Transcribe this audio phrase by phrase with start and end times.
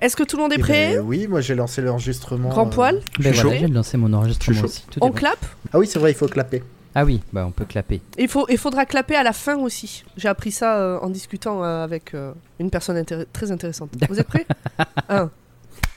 [0.00, 0.94] Est-ce que tout le monde est Eh prêt?
[0.96, 2.48] ben, Oui, moi j'ai lancé l'enregistrement.
[2.48, 4.84] Grand euh, poil Ben suis voilà, je viens de lancer mon enregistrement aussi.
[4.90, 5.12] Tout On bon.
[5.12, 6.62] clappe Ah oui, c'est vrai, il faut clapper.
[6.94, 8.00] Ah oui, bah on peut clapper.
[8.18, 10.02] Il, faut, il faudra clapper à la fin aussi.
[10.16, 13.90] J'ai appris ça euh, en discutant euh, avec euh, une personne intér- très intéressante.
[14.08, 14.46] Vous êtes prêts?
[15.08, 15.30] 1,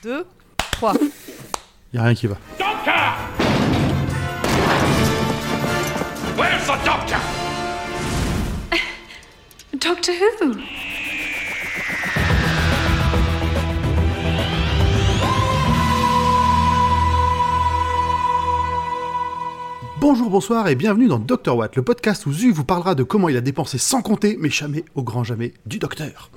[0.03, 0.25] 2,
[0.57, 0.93] 3.
[1.93, 2.35] Y a rien qui va.
[6.37, 7.19] Where's the doctor?
[9.79, 10.55] Doctor Who?
[20.03, 23.29] Bonjour, bonsoir et bienvenue dans Dr Watt, le podcast où Zu vous parlera de comment
[23.29, 26.29] il a dépensé sans compter, mais jamais, au grand jamais, du docteur.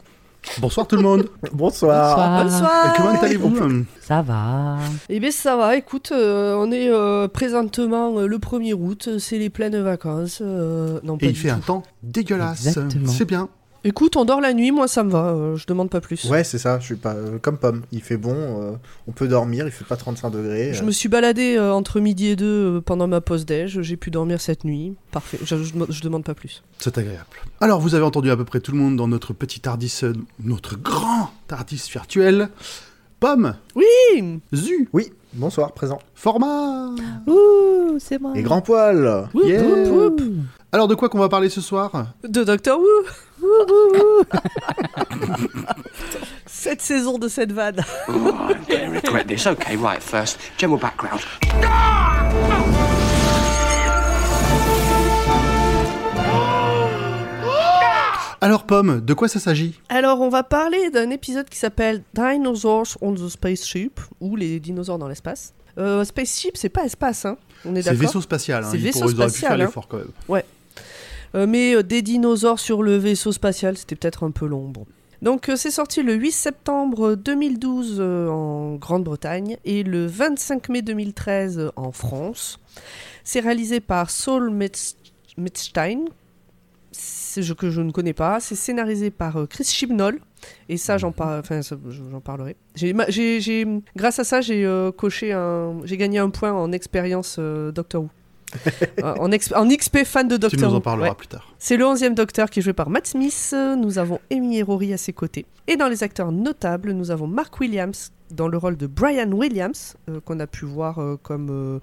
[0.61, 1.29] Bonsoir tout le monde.
[1.52, 2.45] Bonsoir.
[2.45, 4.77] Bonsoir Et comment allez-vous Ça va.
[5.09, 9.19] Eh bien ça va, écoute, euh, on est euh, présentement euh, le 1er août, euh,
[9.19, 10.38] c'est les pleines vacances.
[10.43, 11.55] euh, non, pas Et il du fait tout.
[11.57, 12.69] un temps dégueulasse.
[12.69, 13.09] Exactement.
[13.10, 13.48] C'est bien.
[13.86, 16.24] Écoute, on dort la nuit, moi ça me va, euh, je demande pas plus.
[16.24, 17.82] Ouais, c'est ça, je suis pas euh, comme pomme.
[17.92, 18.72] Il fait bon, euh,
[19.06, 20.74] on peut dormir, il fait pas 35 degrés.
[20.74, 23.96] Je me suis baladé euh, entre midi et deux euh, pendant ma pause déj, j'ai
[23.96, 24.95] pu dormir cette nuit.
[25.12, 26.65] Parfait, je, je, je demande pas plus.
[26.80, 27.24] C'est agréable.
[27.60, 30.15] Alors, vous avez entendu à peu près tout le monde dans notre petit Tardis, euh,
[30.43, 32.48] notre grand Tardis virtuel.
[33.21, 35.98] Pomme, Oui Zu, Oui, bonsoir, présent.
[36.15, 36.90] format.
[37.26, 38.32] Ouh, c'est moi.
[38.34, 39.62] Et grand poil Whoop, Yeah.
[39.62, 40.20] whoop, whoop.
[40.73, 41.90] Alors, de quoi qu'on va parler ce soir
[42.26, 42.87] De Doctor Who
[46.46, 47.84] Cette saison de cette vanne.
[48.09, 49.46] Oh, I'm gonna regret this.
[49.46, 51.20] Okay, right, first, general background.
[58.47, 59.80] Alors, Pomme, de quoi ça s'agit?
[59.89, 64.99] Alors, on va parler d'un épisode qui s'appelle Dinosaurs on the Spaceship, ou les dinosaures
[64.99, 65.53] dans l'espace.
[65.78, 68.03] Euh, spaceship, c'est pas espace, hein On est C'est d'accord?
[68.06, 68.62] vaisseau spatial.
[68.62, 68.69] Hein.
[68.71, 69.67] C'est vaisseau pourraient- ils auraient pu spatial, faire hein.
[69.67, 70.43] l'effort quand même.
[71.34, 74.69] Euh, mais euh, des dinosaures sur le vaisseau spatial, c'était peut-être un peu long.
[74.69, 74.87] Bon.
[75.22, 80.83] Donc euh, c'est sorti le 8 septembre 2012 euh, en Grande-Bretagne et le 25 mai
[80.83, 82.61] 2013 euh, en France.
[83.25, 84.94] C'est réalisé par Saul Metz-
[85.37, 86.12] Metzstein, c'est-
[87.37, 88.41] je- que je ne connais pas.
[88.41, 90.19] C'est scénarisé par euh, Chris Chibnall.
[90.69, 92.57] Et ça, j'en par- enfin, j'en parlerai.
[92.95, 96.73] Ma- j'ai- j'ai- grâce à ça, j'ai euh, coché un, j'ai gagné un point en
[96.73, 98.09] expérience euh, Doctor Who.
[99.03, 100.79] En, ex- en XP fan de Tu Doctor nous Who.
[100.79, 101.15] en parleras Ouais.
[101.17, 101.53] plus tard.
[101.59, 103.55] C'est le 11e Docteur qui est joué par Matt Smith.
[103.79, 105.47] Nous avons Amy Rory à ses côtés.
[105.67, 109.97] Et dans les acteurs notables, nous avons Mark Williams dans le rôle de Brian Williams,
[110.09, 111.78] euh, qu'on a pu voir euh, comme euh,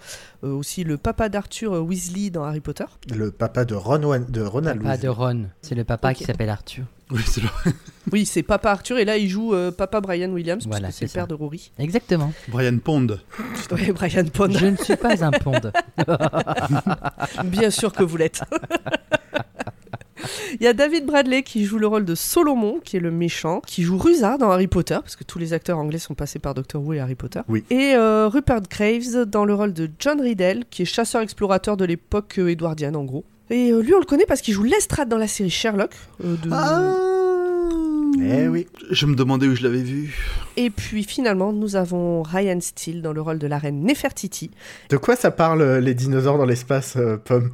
[0.47, 2.85] aussi le papa d'Arthur Weasley dans Harry Potter.
[3.15, 5.03] Le papa de, Ron Wan- de Ronald Papa Weasley.
[5.07, 5.45] de Ron.
[5.61, 6.83] C'est le papa qui s'appelle Arthur.
[7.11, 7.49] Oui, c'est le-
[8.11, 10.99] Oui, c'est papa Arthur et là il joue euh, papa Brian Williams, Voilà, parce que
[10.99, 11.71] c'est le père de Rory.
[11.79, 12.33] Exactement.
[12.49, 13.07] Brian Pond.
[13.71, 15.53] Ouais, Brian Pond, Je ne suis pas un pond.
[17.45, 18.41] bien sûr que vous l'êtes.
[20.59, 23.61] Il y a David Bradley qui joue le rôle de Solomon, qui est le méchant,
[23.66, 26.53] qui joue Rusa dans Harry Potter, parce que tous les acteurs anglais sont passés par
[26.53, 27.41] Doctor Who et Harry Potter.
[27.47, 27.63] Oui.
[27.69, 32.35] Et euh, Rupert Graves dans le rôle de John Riddle, qui est chasseur-explorateur de l'époque
[32.39, 33.25] euh, édouardienne en gros.
[33.50, 35.91] Et euh, lui, on le connaît parce qu'il joue Lestrade dans la série Sherlock.
[36.23, 36.95] euh, de- Ah
[38.22, 38.67] Eh oui.
[38.91, 40.16] Je me demandais où je l'avais vu.
[40.55, 44.51] Et puis finalement, nous avons Ryan Steele dans le rôle de la reine Nefertiti.
[44.90, 47.51] De quoi ça parle les dinosaures dans l'espace, euh, pomme?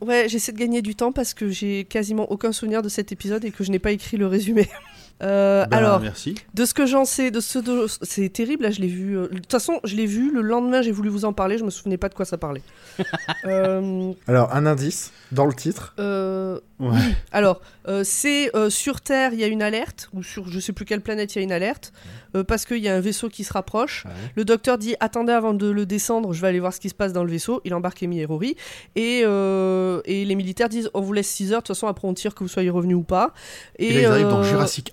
[0.00, 3.44] Ouais, j'essaie de gagner du temps parce que j'ai quasiment aucun souvenir de cet épisode
[3.44, 4.68] et que je n'ai pas écrit le résumé.
[5.22, 6.34] Euh, Ben, alors, merci.
[6.54, 8.64] de ce que j'en sais, de ce de- c'est terrible.
[8.64, 9.16] Là, je l'ai vu.
[9.16, 10.30] euh, De toute façon, je l'ai vu.
[10.32, 11.56] Le lendemain, j'ai voulu vous en parler.
[11.58, 12.62] Je me souvenais pas de quoi ça parlait.
[13.44, 15.94] Euh, Alors, un indice dans le titre?
[15.98, 16.98] euh, Ouais.
[17.32, 20.74] alors, euh, c'est euh, sur Terre, il y a une alerte, ou sur je sais
[20.74, 21.92] plus quelle planète, il y a une alerte,
[22.34, 24.04] euh, parce qu'il y a un vaisseau qui se rapproche.
[24.34, 26.94] Le docteur dit Attendez avant de le descendre, je vais aller voir ce qui se
[26.94, 27.62] passe dans le vaisseau.
[27.64, 28.56] Il embarque Amy et Rory.
[28.94, 32.06] Et, euh, et les militaires disent On vous laisse 6 heures, de toute façon, après
[32.08, 33.32] on tire que vous soyez revenus ou pas.
[33.78, 34.92] Et, là, ils arrivent dans Jurassic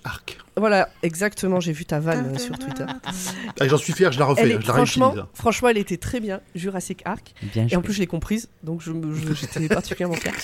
[0.56, 2.84] Voilà, exactement, j'ai vu ta vanne euh, sur Twitter.
[3.60, 5.28] Ah, J'en suis fier, je la refais, Elle est- je la franchement, réutilise.
[5.34, 7.32] franchement, elle était très bien, Jurassic Ark.
[7.52, 10.34] Bien Et en plus, je l'ai comprise, donc je me- je- j'étais particulièrement fière.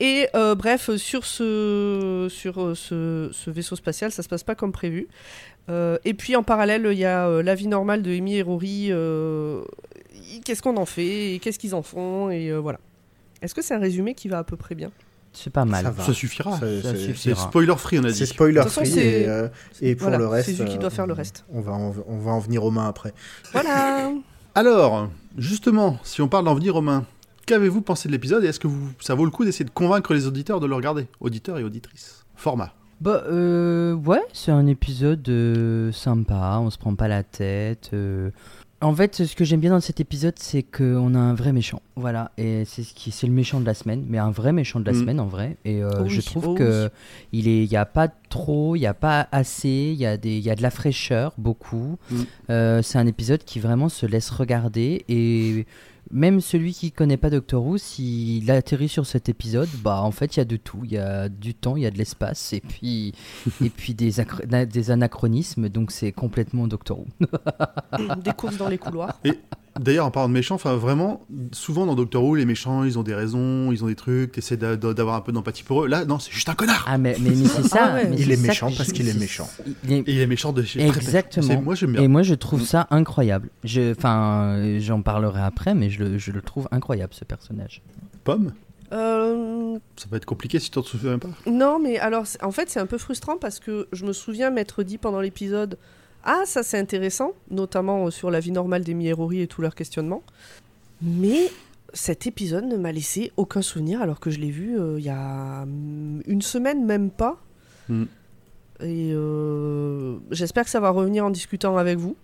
[0.00, 4.54] Et euh, bref, sur, ce, sur euh, ce, ce vaisseau spatial, ça se passe pas
[4.54, 5.06] comme prévu.
[5.70, 8.42] Euh, et puis en parallèle, il y a euh, la vie normale de Amy et
[8.42, 8.88] Rory.
[8.90, 9.62] euh,
[10.44, 12.80] qu'est-ce qu'on en fait Qu'est-ce qu'ils en font Et euh, voilà.
[13.42, 14.90] Est-ce que c'est un résumé qui va à peu près bien?
[15.42, 15.92] C'est pas mal.
[16.04, 16.58] Ça suffira.
[16.58, 18.26] C'est- spoiler free, on a C'est dit.
[18.26, 19.48] spoiler De toute façon, free c'est- et, euh,
[19.80, 20.50] et pour voilà, le reste.
[20.54, 21.44] c'est lui qui doit euh, faire le reste.
[21.52, 23.12] On va, en, on va en venir aux mains après.
[23.52, 24.10] Voilà
[24.54, 27.04] Alors, justement, si on parle d'avenir romain,
[27.46, 30.12] qu'avez-vous pensé de l'épisode et est-ce que vous, ça vaut le coup d'essayer de convaincre
[30.14, 32.24] les auditeurs de le regarder Auditeurs et auditrices?
[32.34, 32.72] Format.
[33.00, 37.90] Bah, euh, ouais, c'est un épisode euh, sympa, on se prend pas la tête.
[37.92, 38.30] euh.
[38.80, 41.82] En fait, ce que j'aime bien dans cet épisode, c'est qu'on a un vrai méchant.
[41.96, 44.78] Voilà, et c'est ce qui, c'est le méchant de la semaine, mais un vrai méchant
[44.78, 45.00] de la Mm.
[45.00, 45.56] semaine en vrai.
[45.64, 46.88] Et euh, Oh oui, je trouve oh que
[47.32, 50.16] il est, il y a pas trop, il n'y a pas assez, il y, a
[50.16, 51.96] des- il y a de la fraîcheur, beaucoup.
[52.12, 52.16] Mm.
[52.50, 55.66] Euh, c'est un épisode qui vraiment se laisse regarder et
[56.10, 60.36] même celui qui connaît pas Doctor Who, s'il atterrit sur cet épisode, bah en fait
[60.36, 62.52] il y a de tout, il y a du temps, il y a de l'espace
[62.52, 63.12] et puis
[63.64, 64.20] et puis des,
[64.90, 67.06] anachronismes, donc c'est complètement Doctor Who.
[68.24, 69.20] Des courses dans les couloirs.
[69.80, 73.02] D'ailleurs, en parlant de méchants, enfin vraiment, souvent dans Doctor Who, les méchants, ils ont
[73.02, 75.88] des raisons, ils ont des trucs, t'essaies d'a- d'a- d'avoir un peu d'empathie pour eux.
[75.88, 76.84] Là, non, c'est juste un connard.
[76.88, 77.78] Ah mais, mais, mais c'est ça.
[77.90, 78.08] Ah ouais.
[78.10, 79.48] mais Il est méchant parce qu'il est méchant.
[79.84, 80.84] il est- Et il est méchant de chez.
[80.86, 81.46] Exactement.
[81.46, 82.02] C'est- Moi, bien.
[82.02, 83.48] Et moi, je trouve ça incroyable.
[83.64, 87.82] Je, enfin, j'en parlerai après, mais je le, je le trouve incroyable ce personnage.
[88.24, 88.52] Pomme,
[88.92, 91.28] Euh, ça va être compliqué si tu t'en souviens pas.
[91.46, 94.82] non, mais alors, en fait, c'est un peu frustrant parce que je me souviens m'être
[94.82, 95.76] dit pendant l'épisode
[96.30, 99.74] Ah, ça c'est intéressant, notamment euh, sur la vie normale des Mierori et tous leurs
[99.74, 100.22] questionnements.
[101.00, 101.50] Mais
[101.94, 105.08] cet épisode ne m'a laissé aucun souvenir alors que je l'ai vu euh, il y
[105.08, 107.40] a hum, une semaine, même pas.
[107.88, 108.04] Hmm.
[108.80, 112.14] Et euh, j'espère que ça va revenir en discutant avec vous.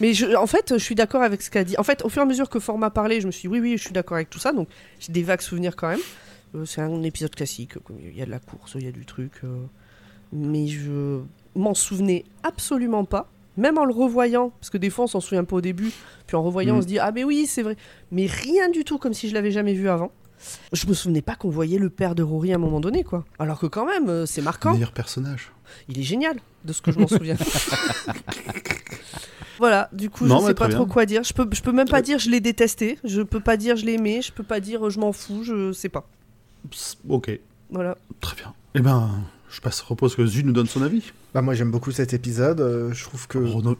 [0.00, 1.76] Mais je, en fait, je suis d'accord avec ce qu'a dit.
[1.78, 3.58] En fait, au fur et à mesure que Format parlait, je me suis dit oui,
[3.58, 4.52] oui, je suis d'accord avec tout ça.
[4.52, 4.68] Donc,
[5.00, 6.00] j'ai des vagues souvenirs quand même.
[6.54, 7.72] Euh, c'est un épisode classique.
[8.00, 9.32] Il y a de la course, il y a du truc.
[9.42, 9.64] euh,
[10.32, 11.20] mais je
[11.54, 13.28] m'en souvenais absolument pas.
[13.56, 15.90] Même en le revoyant, parce que des fois on s'en souvient pas au début,
[16.26, 16.78] puis en revoyant Mm.
[16.78, 17.76] on se dit ah mais oui c'est vrai,
[18.12, 20.12] mais rien du tout comme si je l'avais jamais vu avant.
[20.72, 23.24] Je me souvenais pas qu'on voyait le père de Rory à un moment donné quoi.
[23.38, 24.72] Alors que quand même euh, c'est marquant.
[24.72, 25.52] Meilleur personnage.
[25.88, 27.36] Il est génial, de ce que je m'en souviens.
[29.58, 31.22] voilà, du coup, Non, je mais sais pas trop quoi dire.
[31.22, 32.98] Je peux, je peux même pas dire je l'ai détesté.
[33.04, 34.22] Je peux pas dire je l'ai aimé.
[34.22, 35.42] Je peux pas dire euh, je m'en fous.
[35.44, 36.06] Je sais pas.
[37.08, 37.38] Ok,
[37.70, 37.96] Voilà.
[38.20, 38.54] très bien.
[38.74, 39.10] Eh ben,
[39.50, 41.12] je passe, repose que Zu nous donne son avis.
[41.34, 42.60] Bah moi j'aime beaucoup cet épisode.
[42.60, 43.38] euh, je trouve que.
[43.38, 43.76] On en-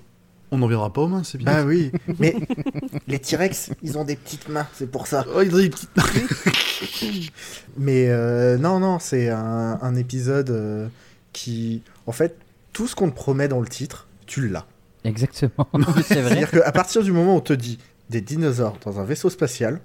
[0.52, 1.46] on n'en viendra pas aux mains, c'est bien.
[1.46, 2.34] Bah oui, mais
[3.06, 5.24] les T-Rex, ils ont des petites mains, c'est pour ça.
[5.32, 5.90] Oh, ils ont des petites-
[7.78, 10.88] Mais euh, non, non, c'est un, un épisode euh,
[11.32, 12.36] qui, en fait,
[12.72, 14.66] tout ce qu'on te promet dans le titre, tu l'as.
[15.04, 15.68] Exactement.
[16.04, 16.30] c'est vrai.
[16.30, 17.78] C'est-à-dire qu'à partir du moment où on te dit
[18.10, 19.80] des dinosaures dans un vaisseau spatial,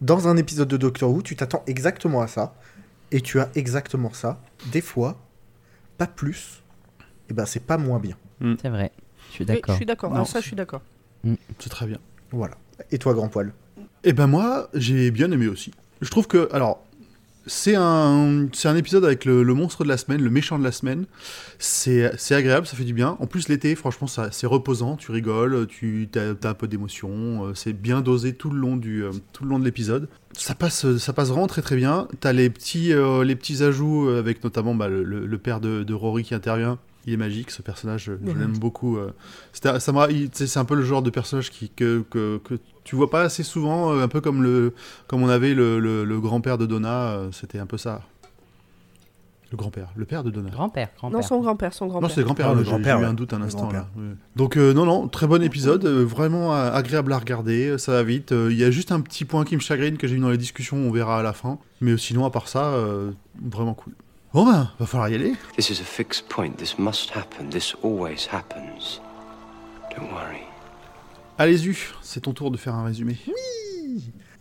[0.00, 2.54] dans un épisode de Doctor Who, tu t'attends exactement à ça,
[3.12, 4.40] et tu as exactement ça.
[4.72, 5.20] Des fois,
[5.98, 6.62] pas plus,
[7.30, 8.16] et ben c'est pas moins bien.
[8.60, 8.90] C'est vrai.
[9.28, 9.76] Je suis Oui, je d'accord.
[9.76, 10.12] suis d'accord.
[10.14, 10.82] Alors ça, je suis d'accord.
[11.60, 11.98] C'est très bien.
[12.32, 12.56] Voilà.
[12.90, 13.52] Et toi, grand poil?
[14.02, 15.72] Eh ben moi, j'ai bien aimé aussi.
[16.00, 16.84] Je trouve que, alors,
[17.46, 20.64] c'est un, c'est un épisode avec le, le monstre de la semaine, le méchant de
[20.64, 21.06] la semaine.
[21.58, 23.16] C'est c'est agréable, ça fait du bien.
[23.20, 24.96] En plus, l'été, franchement, ça- c'est reposant.
[24.96, 27.46] Tu rigoles, tu as, un peu d'émotion.
[27.46, 30.08] euh, C'est bien dosé tout le long du, euh, tout le long de l'épisode.
[30.32, 32.08] Ça passe, ça passe vraiment très très bien.
[32.20, 36.22] T'as les petits, euh, les petits ajouts avec notamment bah, le, père de, de Rory
[36.24, 36.78] qui intervient.
[37.06, 38.04] Il est magique, ce personnage.
[38.04, 38.96] Je, l'aime beaucoup.
[39.52, 42.04] C'était- ça m'a- il- tu sais, c'est un peu le genre de personnage qui, que,
[42.10, 42.54] que, que
[42.84, 44.74] tu vois pas assez souvent, euh, un peu comme le,
[45.06, 47.12] comme on avait le, le- le grand-père de Donna.
[47.12, 48.02] euh, C'était un peu ça.
[49.50, 50.48] Le grand-père, le père de Donna.
[50.48, 51.18] Grand-père, grand-père.
[51.20, 52.10] Non, son grand-père, son Non, grand-père.
[52.10, 52.48] c'est le grand-père.
[52.48, 53.86] Ah, le j'ai- grand-père, J'ai eu un doute un instant là.
[53.94, 54.16] grand-père.
[54.34, 57.68] Donc euh, non, non, très bon épisode, euh, vraiment euh, agréable à regarder.
[57.68, 58.32] euh, Ça va vite.
[58.32, 60.30] euh, Il y a juste un petit point qui me chagrine que j'ai eu dans
[60.30, 60.78] les discussions.
[60.78, 61.58] On verra à la fin.
[61.82, 63.10] Mais sinon, à part ça, euh,
[63.44, 63.92] vraiment cool.
[64.32, 65.34] Bon ben, va falloir y aller.
[65.56, 66.52] This is a fixed point.
[66.56, 67.50] This must happen.
[67.50, 69.02] This always happens.
[69.94, 70.40] Don't worry.
[71.42, 73.16] Allez, U, c'est ton tour de faire un résumé.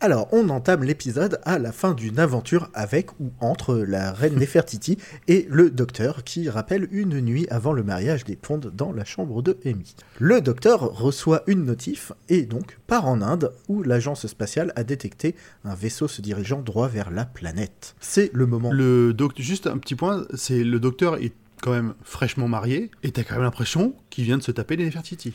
[0.01, 4.99] Alors, on entame l'épisode à la fin d'une aventure avec ou entre la reine Nefertiti
[5.27, 9.41] et le docteur qui rappelle une nuit avant le mariage des Pond dans la chambre
[9.41, 9.95] de Amy.
[10.19, 15.33] Le docteur reçoit une notif et donc part en Inde où l'agence spatiale a détecté
[15.65, 17.95] un vaisseau se dirigeant droit vers la planète.
[17.99, 18.71] C'est le moment.
[18.71, 23.11] Le doc- juste un petit point, c'est le docteur est quand même fraîchement marié et
[23.11, 25.33] t'as quand même l'impression qu'il vient de se taper les Nefertiti.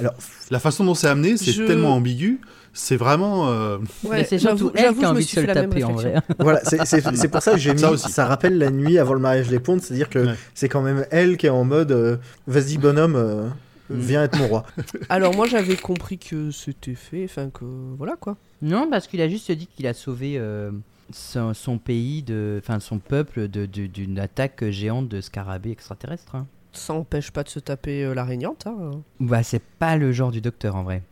[0.00, 0.14] Alors,
[0.50, 2.40] La façon dont c'est amené, c'est Je- tellement ambigu,
[2.72, 3.48] c'est vraiment.
[3.48, 5.92] euh, Ouais, c'est j'avoue- surtout elle j'avoue, qui a envie de se le taper en
[5.92, 6.14] vrai.
[6.38, 7.80] Voilà, c'est- pour ça que j'ai mis.
[7.80, 10.34] Ça Ça, rappelle la nuit avant le mariage des Pontes, c'est-à-dire que Ouais.
[10.54, 12.16] c'est quand même elle qui est en mode euh,
[12.46, 13.48] vas-y bonhomme, euh,
[13.90, 13.94] Mm.
[14.00, 14.66] viens être mon roi.
[15.08, 17.64] Alors moi, j'avais compris que c'était fait, enfin que
[17.96, 18.36] voilà quoi.
[18.60, 20.70] Non, parce qu'il a juste dit qu'il a sauvé euh,
[21.10, 26.34] son, son pays, de, enfin son peuple de- de- d'une attaque géante de scarabées extraterrestres.
[26.34, 26.46] hein.
[26.72, 28.66] Ça empêche pas de se taper euh, la régnante.
[28.66, 28.90] Hein.
[29.20, 31.02] Bah, c'est pas le genre du docteur en vrai.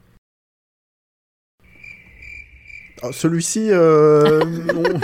[3.03, 4.41] Alors, Celui-ci, euh,
[4.75, 5.01] on-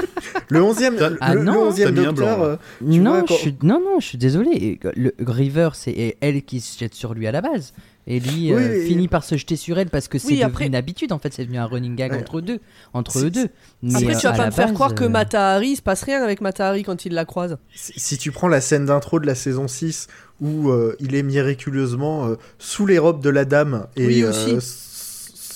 [0.48, 2.98] le 11e, T'as- le, Ah le non, 11e t'as mis un docteur, blanc, euh, Tu
[3.00, 4.78] non, vois, quand- je suis, non, non, je suis désolé.
[4.96, 7.72] Le River, c'est elle qui se jette sur lui à la base.
[8.08, 10.32] Et lui Oui, euh, et- finit par se jeter sur elle parce que c'est Oui,
[10.34, 11.12] devenu après- une habitude.
[11.12, 12.18] En fait, c'est devenu un running gag Ouais.
[12.18, 12.58] entre deux,
[12.94, 13.46] entre eux deux.
[13.82, 15.68] Mais, Après, euh, tu vas à pas la me faire base, croire que euh, Matahari,
[15.68, 17.58] il se passe rien avec Matahari quand il la croise.
[17.74, 20.08] si, si tu prends la scène d'intro de la saison 6
[20.40, 24.50] où euh, il est miraculeusement euh, sous les robes de la dame et Oui, aussi.
[24.56, 24.88] s-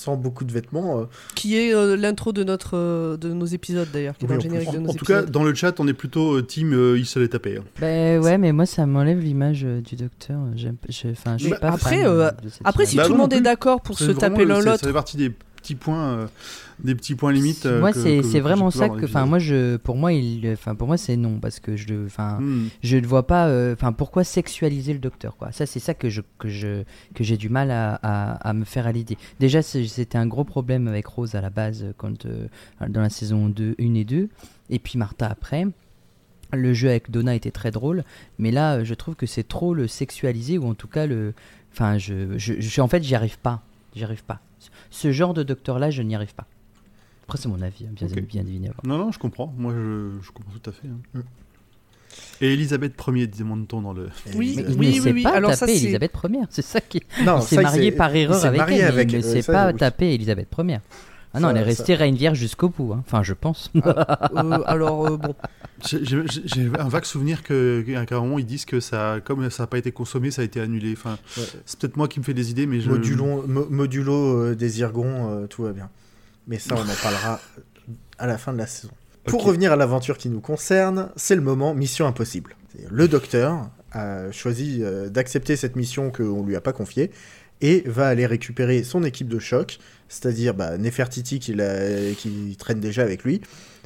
[0.06, 1.00] sans beaucoup de vêtements.
[1.00, 4.36] euh, Qui est euh, l'intro de, notre, euh, de nos épisodes d'ailleurs, qui est Oui,
[4.36, 4.75] dans le en générique plus.
[4.76, 6.96] de En, nos en tout cas, dans le chat, on est plutôt euh, team euh,
[6.96, 7.56] il se l'est tapé.
[7.58, 7.64] hein.
[7.80, 10.38] Ben ouais, mais moi ça m'enlève l'image euh, du docteur.
[10.56, 11.08] Je suis
[11.50, 13.80] Mais pas après, fan, euh, de cette Après, si Bah, tout le monde est d'accord
[13.80, 15.32] pour se taper l'un c'est- Ça l'autre, fait partie des
[15.66, 16.26] petits points, euh,
[16.78, 17.66] des petits points limites.
[17.66, 20.96] euh, moi c'est vraiment ça que, enfin moi je, pour moi il, enfin pour moi
[20.96, 22.68] c'est non parce que je, le- enfin Hmm.
[22.82, 25.50] je ne vois pas, euh, enfin pourquoi sexualiser le docteur quoi.
[25.52, 26.82] Ça c'est ça que je que je
[27.14, 29.18] que j'ai du mal à, à, à me faire à l'idée.
[29.40, 32.26] Déjà c'était un gros problème avec Rose à la base quand
[32.88, 34.28] dans la saison 2, 1 et 2
[34.70, 35.66] et puis Martha après.
[36.52, 38.04] Le jeu avec Donna était très drôle,
[38.38, 41.35] mais là je trouve que c'est trop le sexualiser ou en tout cas le,
[41.73, 43.62] enfin je, je, je- en fait j'y arrive pas,
[43.96, 44.40] j'y arrive pas.
[44.90, 46.46] Ce genre de docteur là je n'y arrive pas.
[47.25, 48.20] Après c'est mon avis, hein, bien, Ok.
[48.23, 48.70] bien deviné.
[48.85, 49.52] Non, non, je comprends.
[49.58, 50.87] Moi, je, je comprends tout à fait.
[50.87, 50.99] hein.
[51.14, 51.20] Mm.
[52.40, 54.08] Et Elisabeth Ier, demande-t-on dans le.
[54.37, 55.23] Oui, Mais euh, il oui, ne oui, oui.
[55.25, 57.02] pas Alors tapé ça, c'est- Elisabeth Ier, c'est ça qui.
[57.25, 59.42] Non, il s'est marié par erreur avec marié elle, avec, mais il euh, ne s'est
[59.42, 59.78] ça, pas oui.
[59.78, 60.78] tapé Elisabeth Ier.
[61.37, 63.02] Ah non, Ça- elle est ça- restée reine vierge jusqu'au bout, hein.
[63.07, 63.71] enfin je pense.
[63.76, 65.35] Euh, alors euh, bon,
[65.85, 69.66] J'ai un vague souvenir que- qu'à un moment, ils disent que ça, comme ça n'a
[69.66, 70.93] pas été consommé, ça a été annulé.
[70.93, 71.43] Enfin, Ouais.
[71.66, 72.90] c'est peut-être moi qui me fais des idées, mais je.
[72.90, 75.90] Modulo, mo- modulo euh, des Irgons, euh, tout va bien.
[76.49, 77.40] Mais ça, on en parlera
[78.19, 78.93] à la fin de la saison.
[79.26, 82.57] Pour revenir à l'aventure qui nous concerne, c'est le moment Mission Impossible.
[82.90, 87.11] Le docteur a choisi euh, d'accepter cette mission qu'on lui a pas confiée
[87.61, 93.25] et va aller récupérer son équipe de choc, c'est-à-dire bah, Nefertiti qui, traîne déjà avec
[93.25, 93.40] lui,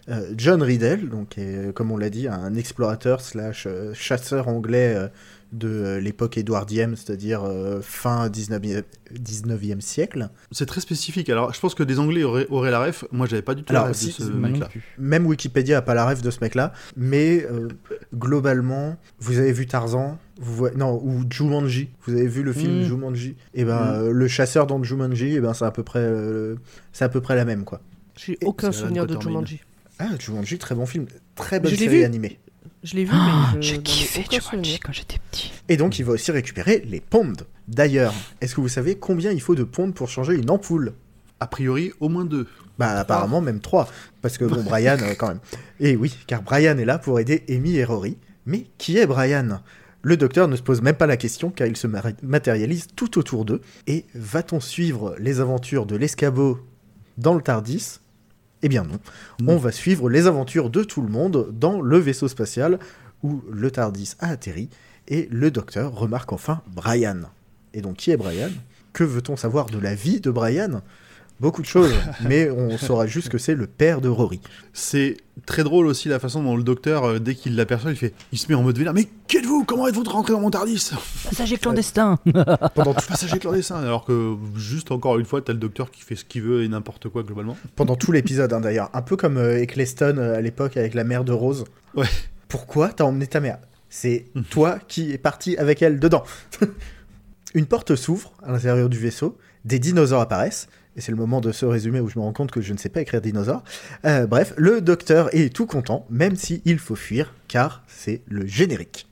[0.09, 1.37] euh, John Riddell, donc
[1.75, 5.09] comme on l'a dit, un explorateur slash euh, chasseur anglais euh,
[5.53, 10.29] de euh, l'époque édouardienne, c'est-à-dire euh, fin 19e, 19e siècle.
[10.53, 11.29] C'est très spécifique.
[11.29, 13.05] Alors, je pense que des Anglais auraient, auraient la ref.
[13.11, 14.69] Moi, j'avais pas du tout Alors, la ref si- de ce mec-là.
[14.99, 17.67] Même Wikipédia a pas la rêve de ce mec-là, mais euh,
[18.15, 22.81] globalement, vous avez vu Tarzan, vous voyez, non, ou Jumanji, vous avez vu le film
[22.81, 22.85] Mm.
[22.85, 23.95] Jumanji, et ben Mm.
[24.05, 26.57] euh, le chasseur dans Jumanji, et ben c'est à peu près, euh,
[26.93, 27.81] c'est à peu près la même quoi.
[28.17, 29.19] j'ai aucun souvenir de.
[29.21, 29.61] Jumanji.
[29.99, 32.05] Ah, Jumanji, très bon film, très bonne série vu.
[32.05, 32.39] animée.
[32.83, 34.79] Je l'ai vu, Ah, mais je Jumanji souvenir.
[34.83, 35.53] quand j'étais petit.
[35.69, 37.47] Et donc il va aussi récupérer les pondes.
[37.69, 40.95] D'ailleurs, est-ce que vous savez combien il faut de pondes pour changer une ampoule?
[41.41, 42.47] A priori, au moins deux.
[42.79, 43.89] Bah apparemment même trois,
[44.23, 45.41] parce que bon Brian euh, quand même.
[45.79, 48.17] Et oui, car Brian est là pour aider Amy et Rory.
[48.47, 49.61] Mais qui est Brian?
[50.03, 51.87] Le docteur ne se pose même pas la question car il se
[52.23, 53.61] matérialise tout autour d'eux.
[53.87, 56.59] Et va-t-on suivre les aventures de l'escabeau
[57.19, 58.00] dans le Tardis?
[58.63, 58.99] Eh bien non.
[59.47, 62.79] On va suivre les aventures de tout le monde dans le vaisseau spatial
[63.23, 64.69] où le Tardis a atterri
[65.09, 67.23] et le docteur remarque enfin Brian.
[67.75, 68.51] Et donc qui est Brian?
[68.93, 70.83] Que veut-on savoir de la vie de Brian?
[71.41, 71.91] Beaucoup de choses,
[72.29, 74.41] mais on saura juste que c'est le père de Rory.
[74.75, 75.17] C'est
[75.47, 78.39] très drôle aussi la façon dont le docteur, euh, dès qu'il l'aperçoit, il fait, il
[78.39, 78.93] se met en mode vénère.
[78.93, 80.91] Mais qui êtes-vous Comment êtes-vous de rentrer dans mon Tardis?
[81.25, 82.19] Passager clandestin
[82.75, 83.77] Pendant, tout- Passager clandestin.
[83.77, 86.69] Alors que juste encore une fois, t'as le docteur qui fait ce qu'il veut et
[86.69, 87.57] n'importe quoi globalement.
[87.75, 88.91] pendant tout l'épisode, hein, d'ailleurs.
[88.93, 91.65] Un peu comme euh, Eccleston euh, à l'époque avec la mère de Rose.
[91.97, 92.07] Ouais.
[92.49, 93.59] Pourquoi t'as emmené ta mère?
[93.89, 96.23] C'est toi qui es parti avec elle dedans.
[97.55, 101.53] Une porte s'ouvre à l'intérieur du vaisseau, des dinosaures apparaissent, et c'est le moment de
[101.53, 103.63] ce résumé où je me rends compte que je ne sais pas écrire dinosaure.
[104.05, 109.07] Euh, bref, le docteur est tout content, même s'il faut fuir, car c'est le générique.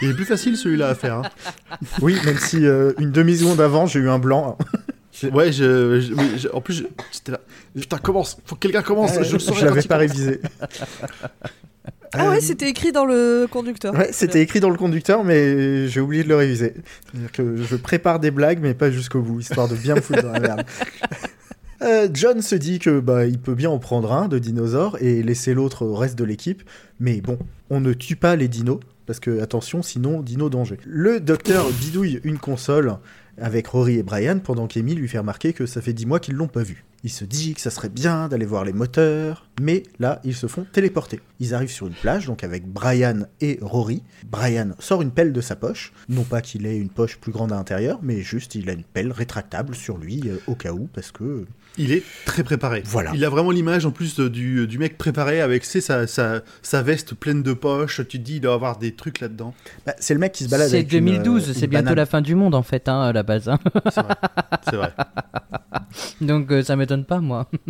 [0.00, 1.14] Il est plus facile celui-là à faire.
[1.16, 1.22] hein.
[2.00, 4.56] Oui, même si euh, une demi-seconde avant, j'ai eu un blanc.
[5.32, 7.40] Ouais, je, je- mais je- en plus, j'étais là.
[7.78, 10.40] Putain, commence Faut que quelqu'un commence Euh, Je, je l'avais pas révisé.
[12.14, 13.94] Ah Euh, ouais, c'était écrit dans le conducteur.
[13.94, 16.74] Ouais, c'était écrit dans le conducteur, mais j'ai oublié de le réviser.
[17.10, 20.22] C'est-à-dire que je prépare des blagues, mais pas jusqu'au bout, histoire de bien me foutre
[20.22, 20.64] dans la merde.
[21.84, 25.20] Euh, John se dit que bah il peut bien en prendre un de dinosaure et
[25.24, 26.62] laisser l'autre au reste de l'équipe,
[27.00, 27.40] mais bon,
[27.70, 30.78] on ne tue pas les dinos parce que attention, sinon dino danger.
[30.86, 32.98] Le docteur bidouille une console
[33.38, 36.34] avec Rory et Brian pendant qu'Amy lui fait remarquer que ça fait 10 mois qu'ils
[36.34, 36.84] l'ont pas vu.
[37.04, 40.46] Il se dit que ça serait bien d'aller voir les moteurs, mais là, ils se
[40.46, 41.20] font téléporter.
[41.40, 44.04] Ils arrivent sur une plage, donc avec Brian et Rory.
[44.30, 47.50] Brian sort une pelle de sa poche, non pas qu'il ait une poche plus grande
[47.50, 50.88] à l'intérieur, mais juste il a une pelle rétractable sur lui euh, au cas où,
[50.92, 51.44] parce que
[51.78, 52.82] Il est très préparé.
[52.84, 53.12] Voilà.
[53.14, 56.82] Il a vraiment l'image en plus de- du, du mec préparé avec sa, sa, sa
[56.82, 57.96] veste pleine de poches.
[58.08, 59.54] Tu te dis, il doit avoir des trucs là-dedans.
[59.86, 61.96] bah, c'est le mec qui se balade C'est avec une, 2012, euh, c'est bientôt banane.
[61.96, 63.48] la fin du monde en fait, hein, à la base.
[63.48, 63.58] hein.
[63.90, 64.14] C'est vrai.
[64.68, 64.92] C'est vrai.
[66.20, 67.48] Donc euh, ça m'étonne pas, moi.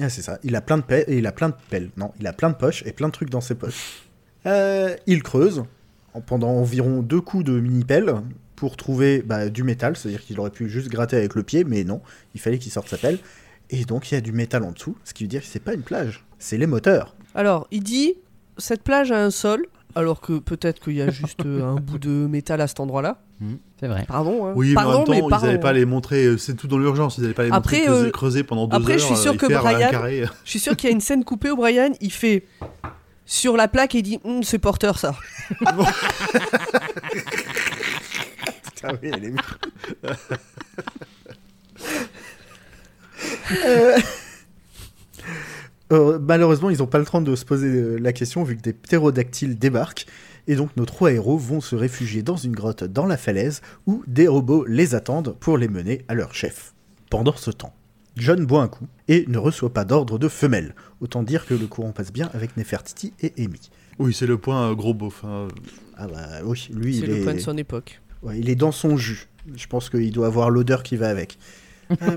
[0.00, 0.38] Ah, c'est ça.
[0.42, 1.90] Il a plein de pelles et il a plein de pelles.
[1.98, 4.04] Non, il a plein de poches et plein de trucs dans ses poches.
[4.46, 5.64] Euh, il creuse
[6.14, 8.10] en- pendant environ deux coups de mini pelle
[8.62, 11.82] pour trouver bah, du métal, c'est-à-dire qu'il aurait pu juste gratter avec le pied, mais
[11.82, 12.00] non,
[12.32, 13.18] il fallait qu'il sorte sa pelle.
[13.70, 15.58] Et donc il y a du métal en dessous, ce qui veut dire que c'est
[15.58, 17.16] pas une plage, c'est les moteurs.
[17.34, 18.14] Alors, il dit
[18.58, 19.66] cette plage a un sol,
[19.96, 23.20] alors que peut-être qu'il y a juste euh, un bout de métal à cet endroit-là.
[23.80, 24.04] C'est vrai.
[24.06, 24.46] Pardon.
[24.46, 24.52] hein.
[24.54, 25.46] Oui, mais en même temps, ils pardon.
[25.46, 27.86] n'allaient pas les montrer, euh, c'est tout dans l'urgence, ils n'allaient pas les Après, montrer
[27.88, 28.98] creuser, euh, creuser pendant deux après, heures.
[29.00, 30.28] je suis sûr euh, que Brian-.
[30.44, 32.44] Je suis sûr qu'il y a une scène coupée où Brian, il fait
[33.26, 35.16] sur la plaque et il dit Hum, c'est porteur ça.
[38.82, 39.32] Ah oui, elle est
[43.66, 43.98] Euh,
[45.92, 48.62] euh, malheureusement, ils n'ont pas le temps de se poser euh, la question vu que
[48.62, 50.06] des ptérodactyles débarquent.
[50.48, 54.02] Et donc nos trois héros vont se réfugier dans une grotte dans la falaise où
[54.08, 56.74] des robots les attendent pour les mener à leur chef.
[57.10, 57.74] Pendant ce temps,
[58.16, 60.74] John boit un coup et ne reçoit pas d'ordre de femelle.
[61.00, 63.70] Autant dire que le courant passe bien avec Nefertiti et Amy.
[64.00, 65.22] Oui, c'est le point gros beauf.
[65.24, 65.46] hein.
[65.96, 67.22] Ah bah oui, lui C'est le est...
[67.22, 68.00] point de son époque.
[68.22, 69.28] Ouais, il est dans son jus.
[69.56, 71.38] Je pense qu'il doit avoir l'odeur qui va avec.
[71.90, 72.16] Euh,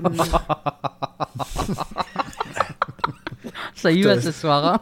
[3.74, 4.64] Ça y va ce soir.
[4.64, 4.80] hein.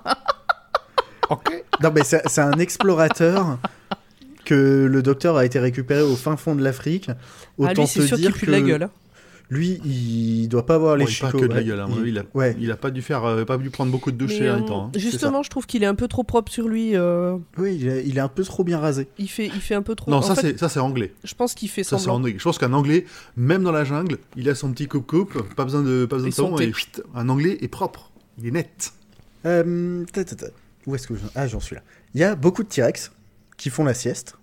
[1.82, 3.58] non mais c'est un explorateur
[4.44, 7.10] que le docteur a été récupéré au fin fond de l'Afrique.
[7.58, 8.88] Autant ah lui, te sûr qu'il dire pue que de la gueule.
[9.50, 11.86] Lui, il doit pas avoir les Bon, il que de la gueule, a,
[12.34, 14.64] Ouais, il a pas dû faire, euh, pas dû prendre beaucoup de douches ces derniers
[14.64, 14.84] euh, temps.
[14.86, 14.90] hein.
[14.98, 16.96] justement, je trouve qu'il est un peu trop propre sur lui.
[16.96, 19.08] euh, oui, il est, il est un peu trop bien rasé.
[19.18, 20.10] il, fait, il fait un peu trop.
[20.10, 21.12] Non, en ça fait, c'est ça c'est anglais.
[21.24, 22.16] Je pense qu'il fait Ça c'est semblant.
[22.20, 22.34] anglais.
[22.38, 23.04] Je pense qu'un anglais,
[23.36, 26.28] même dans la jungle, il a son petit coupe coupe, pas besoin de pas besoin
[26.28, 28.92] Et de savon, et chut, un anglais est propre, il est net.
[29.46, 30.46] Euh, ta, ta, ta.
[30.86, 31.20] Où est-ce que je...
[31.34, 31.82] Ah, j'en suis là.
[32.14, 33.12] Il y a beaucoup de T-Rex
[33.58, 34.36] qui font la sieste.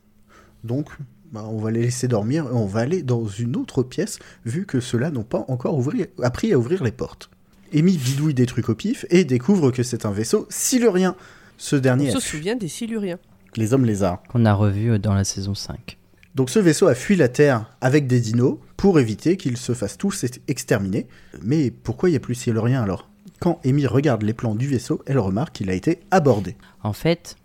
[0.64, 0.90] Donc,
[1.32, 4.66] bah, on va les laisser dormir et on va aller dans une autre pièce, vu
[4.66, 7.30] que ceux-là n'ont pas encore ouvri- appris à ouvrir les portes.
[7.74, 11.16] Amy bidouille des trucs au pif et découvre que c'est un vaisseau silurien.
[11.58, 13.20] Ce dernier On se souvient des Siluriens.
[13.56, 14.22] les hommes lézards.
[14.30, 15.98] Qu'on a revu euh, dans la saison 5.
[16.36, 19.98] Donc ce vaisseau a fui la Terre avec des dinos pour éviter qu'ils se fassent
[19.98, 21.08] tous ex- exterminer.
[21.44, 23.10] Mais pourquoi il n'y a plus silurien alors?
[23.40, 26.56] Quand Amy regarde les plans du vaisseau, elle remarque qu'il a été abordé.
[26.84, 27.36] En fait,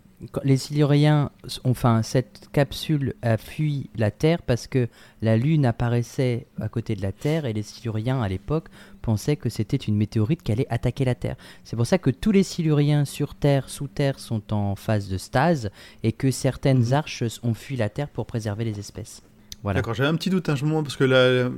[0.43, 1.29] les Siluriens,
[1.63, 4.87] enfin, cette capsule a fui la Terre parce que
[5.21, 8.65] la Lune apparaissait à côté de la Terre et les Siluriens à l'époque
[9.03, 11.35] pensaient que c'était une météorite qui allait attaquer la Terre.
[11.63, 15.17] C'est pour ça que tous les Siluriens sur Terre, sous Terre, sont en phase de
[15.19, 15.69] stase
[16.01, 16.93] et que certaines Mhm.
[16.93, 19.21] arches ont fui la Terre pour préserver les espèces.
[19.67, 19.79] Voilà.
[19.79, 21.49] D'accord, j'avais un petit doute, hein, je me demande, parce que la,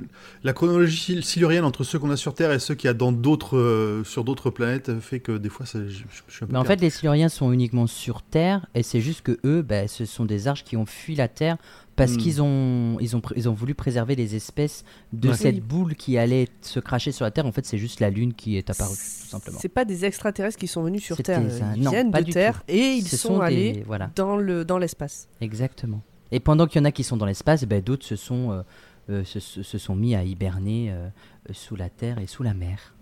[0.43, 3.11] la chronologie silurienne entre ceux qu'on a sur Terre et ceux qu'il y a dans
[3.11, 5.89] d'autres, euh, sur d'autres planètes fait que des fois, ça- je,
[6.27, 6.79] je suis un peu Mais en perdu.
[6.79, 10.25] fait, les Siluriens sont uniquement sur Terre, et c'est juste que eux, bah, ce sont
[10.25, 11.57] des arches qui ont fui la Terre
[11.95, 12.17] parce Hmm.
[12.17, 15.35] qu'ils ont, ils ont, ils ont voulu préserver les espèces de Ouais.
[15.35, 15.61] cette Oui.
[15.61, 17.45] boule qui allait se cracher sur la Terre.
[17.45, 19.59] En fait, c'est juste la Lune qui est apparue, tout simplement.
[19.61, 21.41] C'est pas des extraterrestres qui sont venus sur Terre.
[21.51, 21.65] ça.
[21.75, 24.35] Ils Non, viennent pas de du Terre et ils Ce sont, des- allés Voilà, dans
[24.37, 25.27] le dans l'espace.
[25.41, 26.01] exactement.
[26.31, 28.61] Et pendant qu'il y en a qui sont dans l'espace, ben, d'autres se sont, euh,
[29.09, 31.09] euh, se, sont mis à hiberner euh,
[31.51, 32.93] sous la Terre et sous la mer.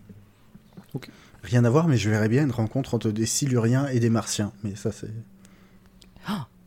[1.44, 4.52] Rien à voir, mais je verrais bien une rencontre entre des Siluriens et des Martiens.
[4.63, 5.12] Mais ça, c'est.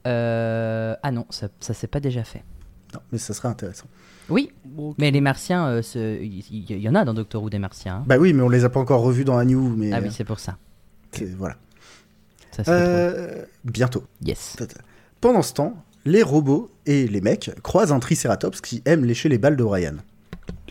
[0.07, 2.43] Euh, ah non, ça, ça s'est pas déjà fait.
[2.95, 3.87] Non, mais ça serait intéressant.
[4.31, 4.51] Oui,
[4.97, 7.97] mais les Martiens, il y, en a dans Doctor Who des Martiens.
[7.97, 8.05] hein.
[8.07, 9.61] Bah oui, mais on les a pas encore revus dans la New.
[9.77, 10.57] Mais Ah oui, c'est pour ça.
[11.37, 11.57] voilà.
[12.53, 14.05] Ça Euh, bientôt.
[14.23, 14.57] Yes.
[15.21, 19.39] Pendant ce temps, les robots et les mecs croisent un Triceratops qui aime lécher les
[19.39, 19.97] balles de Brian.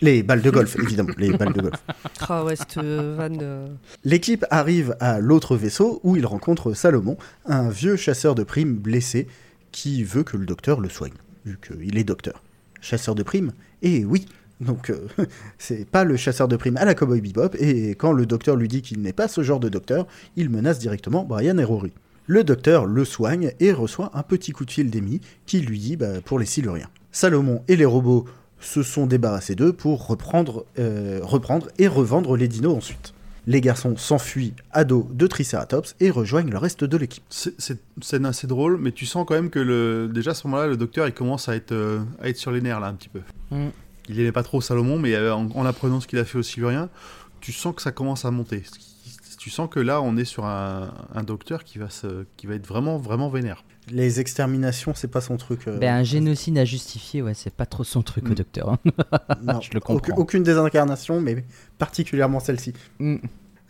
[0.02, 1.82] Les balles de golf, évidemment, les balles de golf.
[2.28, 3.38] Ah ouais, cette euh, vanne.
[3.42, 3.66] euh,
[4.04, 7.16] L'équipe arrive à l'autre vaisseau où il rencontre Salomon,
[7.46, 9.26] un vieux chasseur de primes blessé
[9.72, 11.12] qui veut que le docteur le soigne,
[11.44, 12.42] vu qu'il est docteur.
[12.80, 13.52] Chasseur de primes?
[13.82, 14.26] Et oui
[14.60, 15.06] donc euh,
[15.58, 18.68] c'est pas le chasseur de primes à la Cowboy Bebop, et quand le docteur lui
[18.68, 21.92] dit qu'il n'est pas ce genre de docteur, il menace directement Brian et Rory.
[22.30, 25.96] Le docteur le soigne et reçoit un petit coup de fil d'Amy qui lui dit
[25.96, 26.88] bah, pour les Siluriens.
[27.10, 28.24] Salomon et les robots
[28.60, 33.14] se sont débarrassés d'eux pour reprendre, euh, reprendre et revendre les dinos ensuite.
[33.48, 37.24] Les garçons s'enfuient à dos de Triceratops et rejoignent le reste de l'équipe.
[37.30, 37.56] C'est
[38.00, 40.76] scène assez drôle, mais tu sens quand même que le, déjà à ce moment-là, le
[40.76, 43.22] docteur il commence à être, euh, à être sur les nerfs là un petit peu.
[43.50, 43.70] Mm.
[44.08, 46.44] Il n'aimait pas trop Salomon, mais euh, en, en apprenant ce qu'il a fait au
[46.44, 46.90] Silurien,
[47.40, 48.62] tu sens que ça commence à monter.
[48.64, 48.86] Ce qui-
[49.42, 52.56] Tu sens que là, on est sur un, un docteur qui va, se, qui va
[52.56, 53.64] être vraiment, vraiment vénère.
[53.90, 55.66] Les exterminations, c'est pas son truc.
[55.66, 58.34] euh, Ben, un génocide à justifier, ouais, c'est pas trop son truc au Mm.
[58.34, 58.68] docteur.
[58.68, 58.78] hein.
[59.42, 60.16] non, je le aucune- comprends.
[60.18, 61.46] Aucune des incarnations, mais
[61.78, 62.74] particulièrement celle-ci.
[62.98, 63.16] Mm.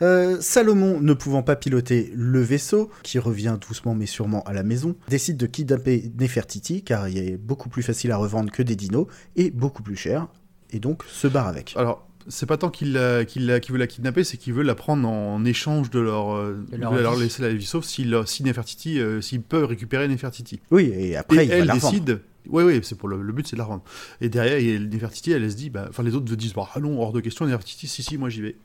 [0.02, 4.64] Euh, Salomon, ne pouvant pas piloter le vaisseau, qui revient doucement mais sûrement à la
[4.64, 8.74] maison, décide de kidnapper Nefertiti, car il est beaucoup plus facile à revendre que des
[8.74, 9.06] dinos,
[9.36, 10.26] et beaucoup plus cher,
[10.70, 11.74] et donc se barre avec.
[11.76, 14.62] Alors, c'est pas tant qu'il la- qu'il la- qu'il veut la kidnapper, c'est qu'il veut
[14.62, 18.42] la prendre en échange de leur, euh, De leur laisser la vie, sauf s'il si
[18.42, 20.60] Nefertiti, euh, s'il peut récupérer Nefertiti.
[20.70, 22.20] Oui, et après, et il elle décide.
[22.48, 23.84] Oui, oui, c'est pour le, le but, c'est de la revendre.
[24.20, 26.80] Et derrière, Nefertiti, elle, elle se dit, bah, enfin, les autres se disent, bah, ah
[26.80, 28.56] non, hors de question, Nefertiti, si, si, moi j'y vais.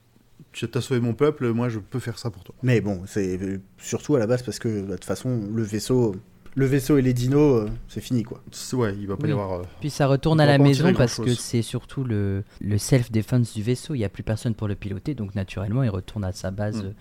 [0.54, 2.56] tu as sauvé mon peuple, moi je peux faire ça pour toi.
[2.63, 5.63] Mais bon, c'est euh, surtout à la base parce que bah, de toute façon, le
[5.63, 6.15] vaisseau,
[6.58, 8.41] le vaisseau et les dinos, euh, c'est fini quoi.
[8.52, 9.30] C'est- Ouais, il va pas Oui.
[9.30, 9.54] y avoir.
[9.60, 13.62] euh, Puis ça retourne à la maison parce que c'est surtout le, le self-defense du
[13.62, 13.94] vaisseau.
[13.94, 16.78] Il n'y a plus personne pour le piloter, donc naturellement il retourne à sa base
[16.84, 16.86] Mm.
[16.88, 16.91] euh,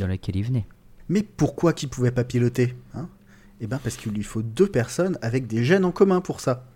[0.00, 0.66] dans laquelle il venait.
[1.08, 3.08] Mais pourquoi qu'il pouvait pas piloter hein?
[3.60, 6.66] Eh ben parce qu'il lui faut deux personnes avec des gènes en commun pour ça.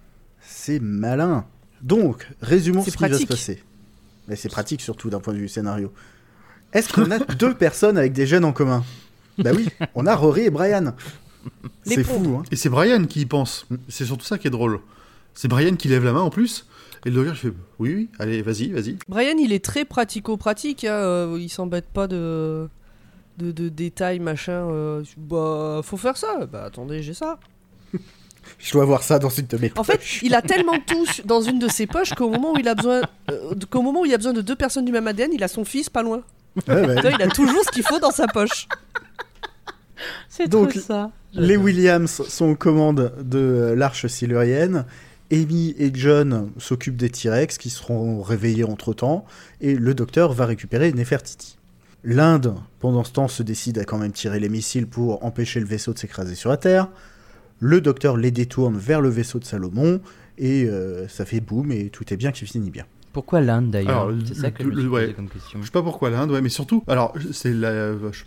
[0.40, 1.44] C'est malin.
[1.82, 3.28] Donc, résumons ce qui va se pratique.
[3.28, 3.62] passer.
[4.28, 5.92] Mais c'est pratique surtout d'un point de vue scénario.
[6.72, 8.84] Est-ce qu'on a deux personnes avec des gènes en commun?
[9.38, 10.94] Bah oui, on a Rory et Brian.
[11.84, 13.66] C'est fou, hein Et c'est Brian qui y pense.
[13.88, 14.80] C'est surtout ça qui est drôle.
[15.34, 16.66] C'est Brian qui lève la main en plus.
[17.06, 18.98] Et le docteur, je fais Oui, oui, allez, vas-y, vas-y.
[19.08, 20.84] Brian, il est très pratico-pratique.
[20.84, 22.68] hein, euh, il s'embête pas de...
[23.38, 24.52] de, de détails, machin.
[24.70, 26.46] euh, bah, faut faire ça.
[26.46, 27.38] Bah, attendez, j'ai ça.
[28.58, 30.22] Je dois avoir ça dans une de mes En fait, poches.
[30.22, 33.02] il a tellement tout dans une de ses poches qu'au moment où il a besoin,
[33.30, 35.48] euh, qu'au moment où il a besoin de deux personnes du même ADN, il a
[35.48, 36.22] son fils pas loin.
[36.68, 36.96] Ouais, ouais.
[37.14, 38.66] Il a toujours ce qu'il faut dans sa poche.
[40.28, 41.10] C'est Donc, ça.
[41.32, 44.84] Les Williams sont aux commandes de l'arche silurienne.
[45.32, 49.24] Amy et John s'occupent des T-Rex qui seront réveillés entre-temps.
[49.60, 51.56] Et le docteur va récupérer Nefertiti.
[52.02, 55.66] L'Inde, pendant ce temps, se décide à quand même tirer les missiles pour empêcher le
[55.66, 56.88] vaisseau de s'écraser sur la Terre.
[57.60, 60.00] Le docteur les détourne vers le vaisseau de Salomon.
[60.38, 62.86] Et euh, ça fait boum et tout est bien qui finit bien.
[63.12, 64.10] Pourquoi l'Inde d'ailleurs?
[64.26, 65.02] C'est ça que je le- me suis ouais.
[65.02, 65.58] posé comme question.
[65.60, 67.92] Je sais pas pourquoi l'Inde, ouais, mais surtout, alors, c'est la.
[67.92, 68.24] je-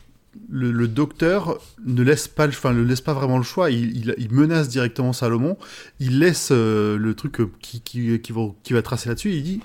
[0.50, 3.70] Le, le docteur ne laisse pas, le- enfin, ne laisse pas vraiment le choix.
[3.72, 5.58] Il, il- il menace directement Salomon.
[6.00, 9.32] Il laisse euh, le truc euh, qui, qui, qui va, qui va tracer là-dessus.
[9.32, 9.62] Il dit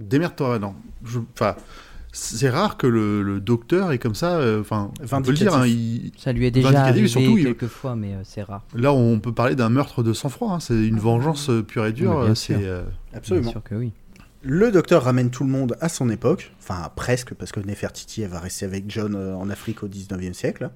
[0.00, 0.58] démerde-toi.
[0.58, 1.56] Non, Je- enfin,
[2.12, 4.36] c'est rare que le, le docteur est comme ça.
[4.38, 5.54] euh, Enfin, on peut le dire.
[5.54, 8.64] hein, il- Ça lui est déjà arrivé surtout, il- quelques fois, mais euh, c'est rare.
[8.74, 10.52] là, on peut parler d'un meurtre de sang-froid.
[10.52, 12.10] hein, C'est une vengeance euh, pure et dure.
[12.18, 12.56] Mais bien euh, sûr.
[12.58, 12.82] C'est euh,
[13.14, 13.44] Absolument.
[13.44, 13.92] Bien sûr que oui.
[14.48, 18.30] Le docteur ramène tout le monde à son époque, enfin presque, parce que Nefertiti elle
[18.30, 20.70] va rester avec John euh, en Afrique au 19e siècle.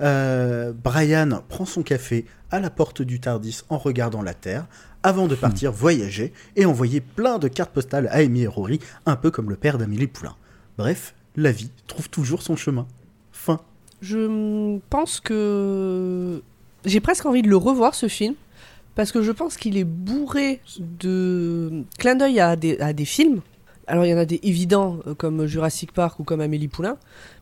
[0.00, 4.66] Euh, Brian prend son café à la porte du Tardis en regardant la Terre,
[5.04, 9.14] avant de partir voyager et envoyer plein de cartes postales à Amy et Rory, un
[9.14, 10.34] peu comme le père d'Amélie Poulain.
[10.76, 12.88] Bref, la vie trouve toujours son chemin.
[13.30, 13.60] Fin.
[14.02, 16.42] Je pense que
[16.84, 18.34] j'ai presque envie de le revoir ce film
[18.96, 23.40] parce que je pense qu'il est bourré de clins d'œil à des, à des films.
[23.86, 26.96] Alors il y en a des évidents euh, comme Jurassic Park ou comme Amélie Poulain,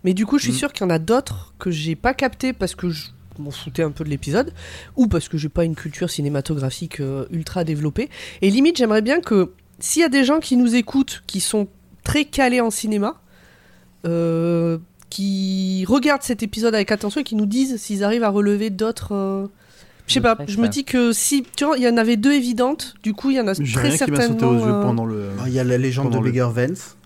[0.05, 0.59] mais du coup je suis Mhm.
[0.59, 3.07] sûr qu'il y en a d'autres que j'ai pas capté parce que je
[3.39, 4.53] m'en foutais un peu de l'épisode
[4.95, 8.11] ou parce que j'ai pas une culture cinématographique euh, ultra développée.
[8.43, 11.67] Et limite j'aimerais bien que s'il y a des gens qui nous écoutent qui sont
[12.05, 13.21] très calés en cinéma,
[14.07, 14.79] euh,
[15.11, 19.15] qui regardent cet épisode avec attention et qui nous disent s'ils arrivent à relever d'autres.
[19.15, 19.47] euh,
[20.07, 21.45] Je sais pas, je me dis que si.
[21.57, 23.73] Tu vois, il y en avait deux évidentes, du coup, il y en a J'ai
[23.73, 24.41] très rien qui m'a certainement.
[24.41, 25.31] sauté aux yeux euh, pendant le.
[25.33, 26.97] Alors, Il y a la légende Pendant de le- Bigger Vance.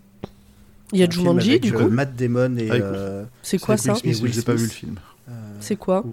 [0.92, 1.88] Il y a un film Jumanji, avec, du euh, coup.
[1.90, 2.70] Matt Damon et.
[2.70, 4.96] Avec- euh, C'est quoi ça Will Smith, Et Will pas vu le film.
[5.28, 6.04] euh, C'est quoi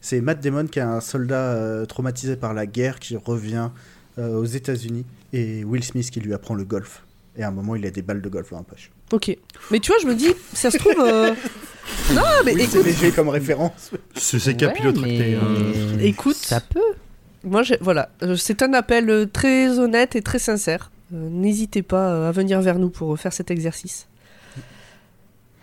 [0.00, 3.70] C'est Matt Damon qui est un soldat euh, traumatisé par la guerre qui revient
[4.18, 7.02] euh, aux États-Unis et Will Smith qui lui apprend le golf.
[7.36, 8.90] Et à un moment, il a des balles de golf dans la poche.
[9.12, 9.36] Ok.
[9.70, 10.94] Mais tu vois, je me dis, ça se trouve.
[10.98, 11.34] euh,
[12.12, 13.90] Non, mais Oui, c'est écoute, léger comme référence.
[14.14, 15.18] C'est c'est Ouais, capillotracté.
[15.18, 15.98] mais- hein.
[16.00, 16.36] Écoute.
[16.36, 16.80] Ça peut.
[17.44, 20.90] moi, j'ai- voilà, euh, c'est un appel euh, très honnête et très sincère.
[21.14, 24.06] Euh, N'hésitez pas euh, à venir vers nous pour euh, faire cet exercice.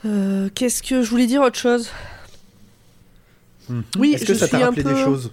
[0.06, 1.89] Euh, Qu'est-ce que je voulais dire autre chose?
[3.69, 3.82] Hmm.
[3.97, 4.93] Oui, Est-ce que je ça t'a rappelé peu...
[4.93, 5.32] des choses?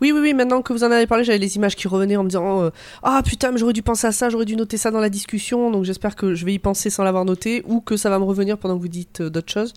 [0.00, 2.24] Oui, oui, oui, maintenant que vous en avez parlé, j'avais les images qui revenaient en
[2.24, 2.70] me disant euh,
[3.02, 5.70] Ah putain, mais j'aurais dû penser à ça, j'aurais dû noter ça dans la discussion,
[5.70, 8.24] donc j'espère que je vais y penser sans l'avoir noté, ou que ça va me
[8.24, 9.72] revenir pendant que vous dites euh, d'autres choses.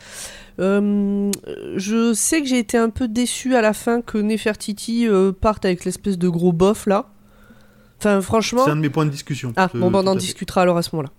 [0.59, 1.31] Euh,
[1.75, 5.65] je sais que j'ai été un peu déçu à la fin que Nefertiti euh, parte
[5.65, 7.09] avec l'espèce de gros bof là.
[7.99, 8.63] Enfin, franchement.
[8.65, 9.53] C'est un de mes points de discussion.
[9.55, 11.11] Ah, bon, bah, on en discutera alors à ce moment-là.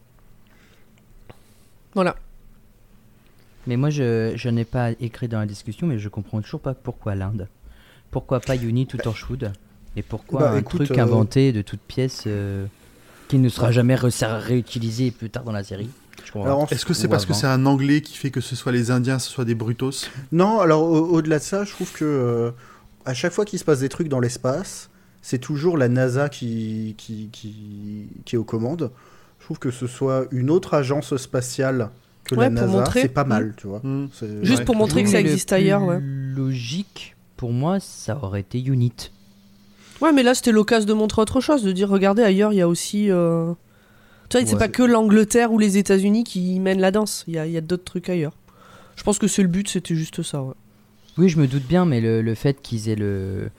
[1.94, 2.16] Voilà.
[3.66, 6.74] Mais moi, je, je n'ai pas écrit dans la discussion, mais je comprends toujours pas
[6.74, 7.48] pourquoi l'Inde.
[8.10, 9.52] Pourquoi pas Uni tout Torchwood
[9.96, 12.66] Et pourquoi Bah, un écoute, truc euh, inventé de toute pièce euh,
[13.28, 15.90] qui ne sera jamais re- réutilisé plus tard dans la série?
[16.70, 19.18] Est-ce que c'est parce que c'est un anglais qui fait que ce soit les Indiens,
[19.18, 20.06] ce soit des brutos?
[20.32, 22.50] Non, alors au- au-delà de ça, je trouve que euh,
[23.04, 24.90] à chaque fois qu'il se passe des trucs dans l'espace,
[25.22, 28.90] c'est toujours la NASA qui, qui, qui, qui est aux commandes.
[29.38, 31.90] Je trouve que ce soit une autre agence spatiale
[32.24, 33.00] que Ouais, la pour NASA, montrer.
[33.02, 33.82] c'est pas mal, tu vois.
[34.12, 34.64] C'est- Juste Ouais.
[34.64, 35.98] pour montrer que ça existe ailleurs, ouais.
[36.00, 38.92] Logique, pour moi, ça aurait été Unit.
[40.00, 42.62] Ouais, mais là, c'était l'occasion de montrer autre chose, de dire, regardez, ailleurs, il y
[42.62, 43.10] a aussi...
[43.10, 43.52] euh,
[44.28, 47.38] Tu vois, c'est pas que l'Angleterre ou les États-Unis qui mènent la danse, il y
[47.38, 48.32] a, il y a d'autres trucs ailleurs.
[48.96, 50.54] Je pense que c'est le but, c'était juste ça, ouais.
[51.18, 53.50] Oui, je me doute bien, mais le, le fait qu'ils aient le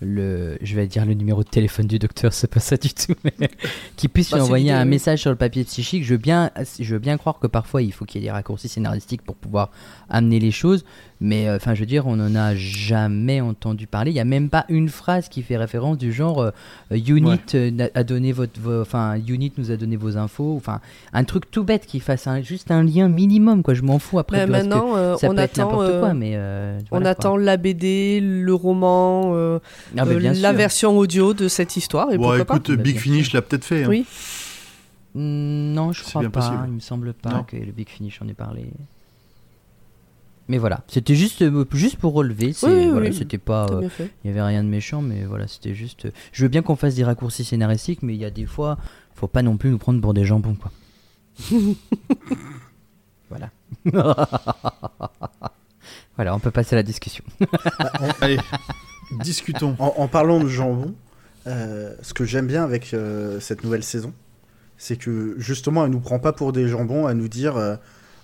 [0.00, 3.14] le, je vais dire le numéro de téléphone du docteur, c'est pas ça du tout,
[3.24, 3.50] mais
[3.96, 6.04] qui puisse Bah, lui envoyer un message sur le papier psychique.
[6.04, 8.32] Je veux bien, je veux bien croire que parfois il faut qu'il y ait des
[8.32, 9.70] raccourcis scénaristiques pour pouvoir
[10.08, 10.84] amener les choses,
[11.20, 14.10] mais euh, enfin, je veux dire, on n'en a jamais entendu parler.
[14.12, 16.50] Il y a même pas une phrase qui fait référence du genre euh,
[16.92, 17.38] euh, Unit
[17.94, 20.80] a donné votre, vo- enfin, Unit nous a donné vos infos, enfin,
[21.12, 23.74] un truc tout bête qui fasse un- juste un lien minimum, quoi.
[23.74, 24.38] Je m'en fous après.
[24.38, 26.38] Mais du reste que maintenant, ça on peut attend, n'importe quoi, mais
[26.90, 27.06] on quoi.
[27.08, 29.58] attend la BD, le roman, euh,
[29.96, 30.52] Ah, bien la sûr.
[30.52, 32.10] version audio de cette histoire.
[32.12, 33.84] Et écoute, Bah, Big Finish l'a peut-être fait.
[33.84, 33.88] hein.
[33.88, 34.04] Oui.
[35.14, 36.28] Mm, Non, je crois pas.
[36.28, 36.64] possible.
[36.68, 37.42] Il me semble pas Non.
[37.42, 38.66] que le Big Finish en ait parlé.
[40.48, 42.52] Mais voilà, c'était juste, euh, juste pour relever.
[42.54, 43.14] c'est- Oui, oui, voilà, oui.
[43.14, 43.88] C'était pas, euh,
[44.24, 46.06] il y avait rien de méchant, mais voilà, c'était juste.
[46.06, 48.78] euh, Je veux bien qu'on fasse des raccourcis scénaristiques, mais il y a des fois,
[49.14, 50.70] faut pas non plus nous prendre pour des jambons, quoi.
[53.30, 53.50] voilà.
[56.16, 57.24] voilà, on peut passer à la discussion.
[58.20, 58.38] Allez,
[59.22, 59.76] discutons.
[59.78, 60.94] En, en parlant de jambon,
[61.46, 64.12] euh, ce que j'aime bien avec euh, cette nouvelle saison,
[64.76, 67.76] c'est que justement, elle nous prend pas pour des jambons à nous dire euh,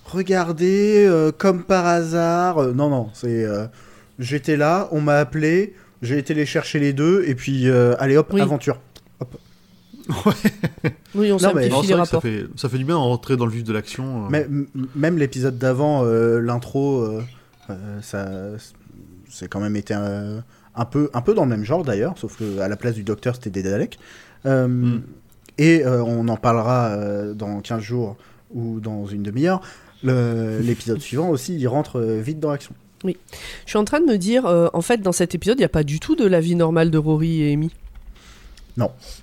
[0.04, 2.58] regardez, euh, comme par hasard.
[2.58, 3.66] Euh, non, non, c'est euh,
[4.18, 8.16] j'étais là, on m'a appelé, j'ai été les chercher les deux, et puis euh, allez
[8.16, 8.40] hop, Oui.
[8.40, 8.78] aventure.
[11.14, 12.22] Oui, on Non, mais- simplifie Non, c'est les vrai que ça rapports.
[12.22, 14.24] fait, ça fait du bien de rentrer dans le vif de l'action.
[14.24, 14.28] euh.
[14.30, 17.22] Mais- m- même l'épisode d'avant, euh, l'intro, euh,
[17.70, 18.28] euh, ça,
[19.30, 20.40] c'est quand même été euh,
[20.74, 23.02] un peu, un peu dans le même genre d'ailleurs, sauf que à la place du
[23.02, 23.98] docteur, c'était des Daleks.
[24.46, 25.02] Euh, Mm.
[25.56, 28.16] Et euh, on en parlera euh, dans 15 jours
[28.52, 29.60] ou dans une demi-heure.
[30.04, 32.74] L'épisode suivant aussi, il rentre euh, vite dans l'action.
[33.04, 33.12] Je
[33.66, 35.70] suis en train de me dire, euh, en fait, dans cet épisode, il n'y a
[35.70, 37.70] pas du tout de la vie normale de Rory et Amy.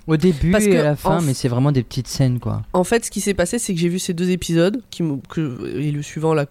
[0.06, 2.62] Au début Parce et à la fin, mais c'est vraiment des petites scènes, quoi.
[2.72, 5.76] En fait, ce qui s'est passé, c'est que j'ai vu ces deux épisodes, qui que,
[5.76, 6.46] et le suivant, là,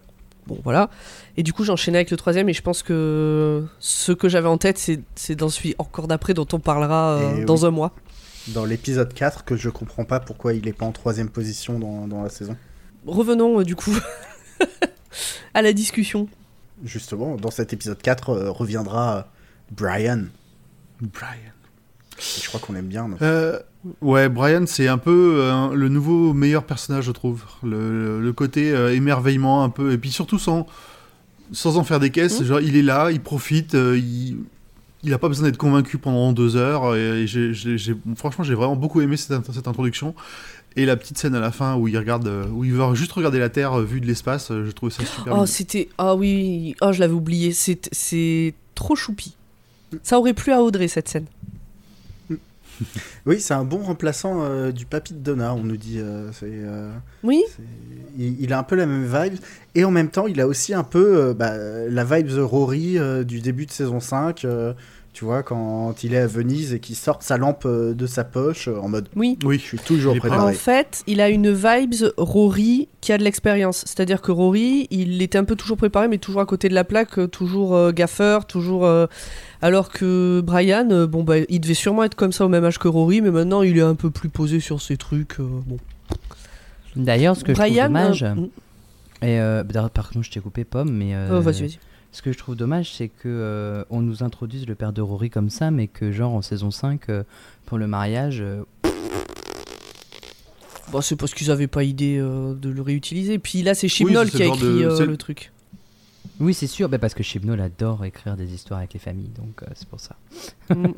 [0.46, 0.88] bon, voilà.
[1.36, 4.58] Et du coup, j'enchaînais avec le troisième, et je pense que ce que j'avais en
[4.58, 7.66] tête, c'est c'est dans celui encore d'après dont on parlera euh, dans oui.
[7.66, 7.92] un mois.
[8.48, 12.06] Dans l'épisode 4, que je comprends pas pourquoi il est pas en troisième position dans,
[12.06, 12.56] dans la saison.
[13.06, 13.96] Revenons, euh, du coup,
[15.54, 16.28] à la discussion.
[16.84, 19.28] Justement, dans cet épisode 4 euh, reviendra
[19.70, 20.24] Brian.
[21.00, 21.52] Brian.
[22.18, 23.08] Et je crois qu'on l'aime bien.
[23.22, 23.58] Euh,
[24.00, 27.44] ouais, Brian, c'est un peu euh, le nouveau meilleur personnage, je trouve.
[27.62, 30.66] Le, le côté euh, émerveillement un peu, et puis surtout sans,
[31.52, 32.42] sans en faire des caisses.
[32.44, 34.38] Genre, il est là, il profite, euh, il,
[35.02, 36.94] il a pas besoin d'être convaincu pendant deux heures.
[36.94, 37.78] Et, et
[38.14, 40.14] franchement, j'ai vraiment beaucoup aimé cette introduction.
[40.76, 43.12] Et la petite scène à la fin où il regarde, euh, où il veut juste
[43.12, 45.34] regarder la Terre euh, vue de l'espace, euh, je trouvais ça super.
[45.38, 45.88] Oh, c'était.
[45.98, 47.52] Ah oui, oh, je l'avais oublié.
[47.52, 49.36] C'est c'est trop choupi.
[50.02, 51.26] Ça aurait plu à Audrey, cette scène.
[53.26, 55.98] Oui, c'est un bon remplaçant euh, du papy de Donna, on nous dit.
[56.00, 56.90] euh, c'est, euh,
[57.22, 57.62] Oui c'est-
[58.18, 59.38] il, il a un peu la même vibe.
[59.76, 62.98] Et en même temps, il a aussi un peu euh, bah, la vibe de Rory
[62.98, 64.44] euh, du début de saison 5.
[65.12, 68.24] Tu vois, quand il est à Venise et qu'il sort sa lampe euh, de sa
[68.24, 69.36] poche euh, en mode Oui.
[69.42, 70.28] Je Oui, suis toujours prêt.
[70.28, 70.54] En préparé.
[70.54, 73.84] fait, il a une vibes Rory qui a de l'expérience.
[73.86, 76.84] C'est-à-dire que Rory, il était un peu toujours préparé, mais toujours à côté de la
[76.84, 78.86] plaque, toujours euh, gaffeur, toujours.
[78.86, 79.06] euh,
[79.60, 82.78] Alors que Brian, euh, bon, bah, il devait sûrement être comme ça au même âge
[82.78, 85.40] que Rory, mais maintenant il est un peu plus posé sur ses trucs.
[85.40, 85.76] euh, bon.
[86.96, 87.86] D'ailleurs, ce que je trouve Brian.
[87.86, 88.34] dommage, euh,
[89.22, 91.78] et euh, d'ailleurs, par contre, je t'ai coupé pomme, mais euh, oh, vas-y, vas-y.
[92.12, 95.30] Ce que je trouve dommage, c'est que euh, on nous introduise le père de Rory
[95.30, 97.22] comme ça, mais que genre en saison 5, euh,
[97.66, 98.62] pour le mariage, euh,
[100.90, 103.38] Bon, c'est parce qu'ils avaient pas idée euh, de le réutiliser.
[103.38, 105.50] Puis là, c'est Chibnall qui a écrit de- euh, le truc.
[106.38, 109.62] oui, c'est sûr, bah, parce que Chibnall adore écrire des histoires avec les familles, donc
[109.62, 110.16] euh, c'est pour ça.
[110.68, 110.88] Mm.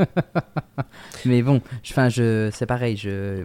[1.26, 3.44] Mais bon, je- enfin, je, c'est pareil, je,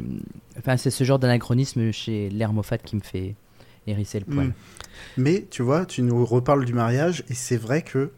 [0.58, 3.36] enfin, c'est ce genre d'anachronisme chez l'air Moffat qui me fait
[3.88, 4.48] hérisser le poil.
[4.48, 4.54] Mm.
[5.18, 8.12] Mais tu vois, tu nous reparles du mariage et c'est vrai que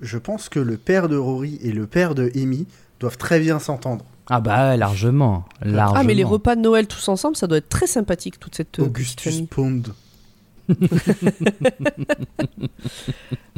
[0.00, 2.66] je pense que le père de Rory et le père de Amy
[3.00, 4.04] doivent très bien s'entendre.
[4.30, 6.00] Ah bah largement, largement.
[6.00, 8.78] Ah, mais les repas de Noël tous ensemble, ça doit être très sympathique, toute cette
[8.78, 9.46] euh, Augustus famille.
[9.46, 9.82] Pond.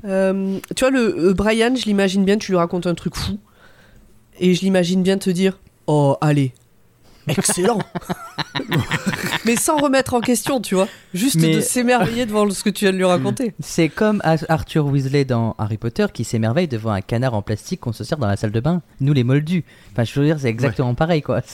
[0.06, 3.38] Euh, tu vois, le euh, Brian, je l'imagine bien, tu lui racontes un truc fou.
[4.38, 6.54] Et je l'imagine bien te dire Oh, allez,
[7.28, 7.80] excellent
[9.44, 10.88] Mais sans remettre en question, tu vois.
[11.14, 13.54] Juste Mais- de s'émerveiller devant ce que tu viens de lui raconter.
[13.60, 17.80] C'est comme Ar- Arthur Weasley dans Harry Potter qui s'émerveille devant un canard en plastique
[17.80, 18.82] qu'on se sert dans la salle de bain.
[19.00, 19.64] Nous les moldus.
[19.92, 21.40] Enfin, je veux dire, c'est exactement pareil, quoi.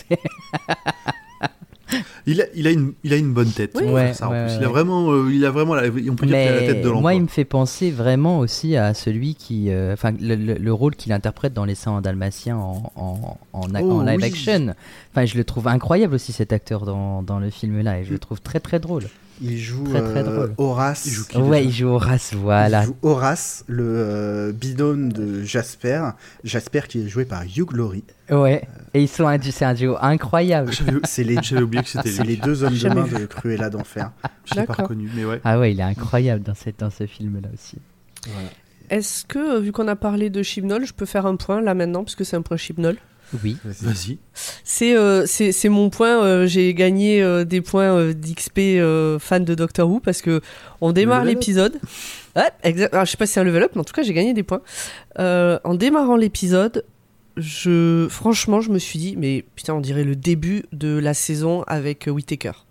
[2.27, 3.72] Il a, il, a une, il a une bonne tête.
[3.77, 3.85] Oui.
[3.85, 4.53] Ouais, faire ça, en ouais, plus.
[4.55, 4.59] ouais.
[4.61, 6.81] Il a vraiment, euh, il a vraiment, la- on peut dire qu'il a la tête
[6.83, 7.01] de l'emploi.
[7.01, 10.72] moi, il me fait penser vraiment aussi à celui qui, euh, enfin, le, le- le
[10.72, 14.25] rôle qu'il interprète dans Les Saints dalmatiens en, en, en, Oh, en live oui.
[14.25, 14.75] action.
[15.12, 18.12] Enfin, je le trouve incroyable aussi cet acteur dans, dans le film là, et je
[18.12, 19.05] le trouve très très drôle.
[19.42, 20.49] Il joue Très, très euh.
[20.57, 21.07] Horace.
[21.07, 22.83] Il joue qui Ouais, il joue Horace, voilà.
[22.83, 26.11] Il joue Horace, le euh, bidon de Jasper.
[26.44, 28.05] Jasper qui est joué par Hugh Laurie.
[28.31, 28.66] Ouais.
[28.94, 30.72] Et ils sont un, c'est un duo incroyable.
[30.72, 33.68] J'avais C'est les, j'avais oublié que c'était les deux hommes de Jamais main de Cruella
[33.70, 34.11] d'enfer.
[34.46, 35.40] Je l'ai pas reconnu, mais ouais.
[35.44, 37.77] Ah ouais, il est incroyable dans, cette, dans ce film-là aussi.
[38.27, 38.49] Voilà.
[38.88, 41.75] Est-ce que, euh, vu qu'on a parlé de Chibnall, je peux faire un point là
[41.75, 42.96] maintenant, puisque c'est un point Chibnall?
[43.42, 43.56] Oui.
[43.64, 44.18] Vas-y.
[44.64, 46.22] C'est euh, c'est c'est mon point.
[46.22, 50.40] euh, J'ai gagné euh, des points euh, d'XP euh, fan de Doctor Who parce que
[50.80, 51.80] on démarre l'épisode.
[52.36, 52.92] Ouais, exact.
[52.92, 54.34] Alors, je sais pas si c'est un level up, mais en tout cas, j'ai gagné
[54.34, 54.60] des points.
[55.18, 56.84] Euh, en démarrant l'épisode,
[57.36, 61.62] je franchement, je me suis dit, mais putain, on dirait le début de la saison
[61.66, 62.65] avec Whittaker.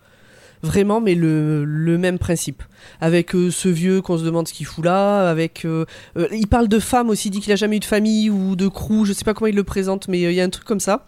[0.61, 2.63] Vraiment, mais le, le même principe.
[3.01, 5.65] Avec euh, ce vieux qu'on se demande ce qu'il fout là, avec...
[5.65, 5.85] euh,
[6.17, 8.55] euh, il parle de femme aussi, il dit qu'il a jamais eu de famille ou
[8.55, 10.65] de crew, je sais pas comment il le présente, mais il y a un truc
[10.65, 11.05] comme ça.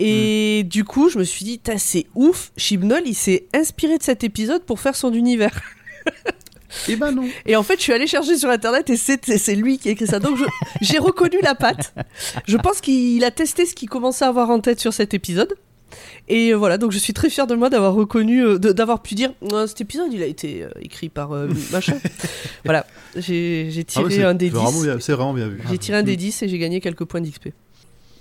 [0.00, 4.24] Et du coup, je me suis dit, c'est ouf, Chibnall, il s'est inspiré de cet
[4.24, 5.60] épisode pour faire son univers.
[6.88, 7.28] Eh ben non.
[7.46, 10.06] Et en fait, je suis allée chercher sur internet et c'est lui qui a écrit
[10.06, 10.18] ça.
[10.18, 10.38] Donc
[10.80, 11.94] j'ai reconnu la patte.
[12.46, 15.54] Je pense qu'il a testé ce qu'il commençait à avoir en tête sur cet épisode.
[16.28, 19.14] Et euh, voilà, donc je suis très fière de moi d'avoir reconnu, euh, d'avoir pu
[19.14, 21.96] dire Ah, cet épisode il a été euh, écrit par euh, machin.
[22.64, 24.82] voilà, j'ai Ah ouais, tiré un des vraiment 10.
[24.84, 25.60] bien- C'est vraiment bien vu.
[25.70, 27.48] J'ai tiré un des 10 et j'ai gagné quelques points d'XP.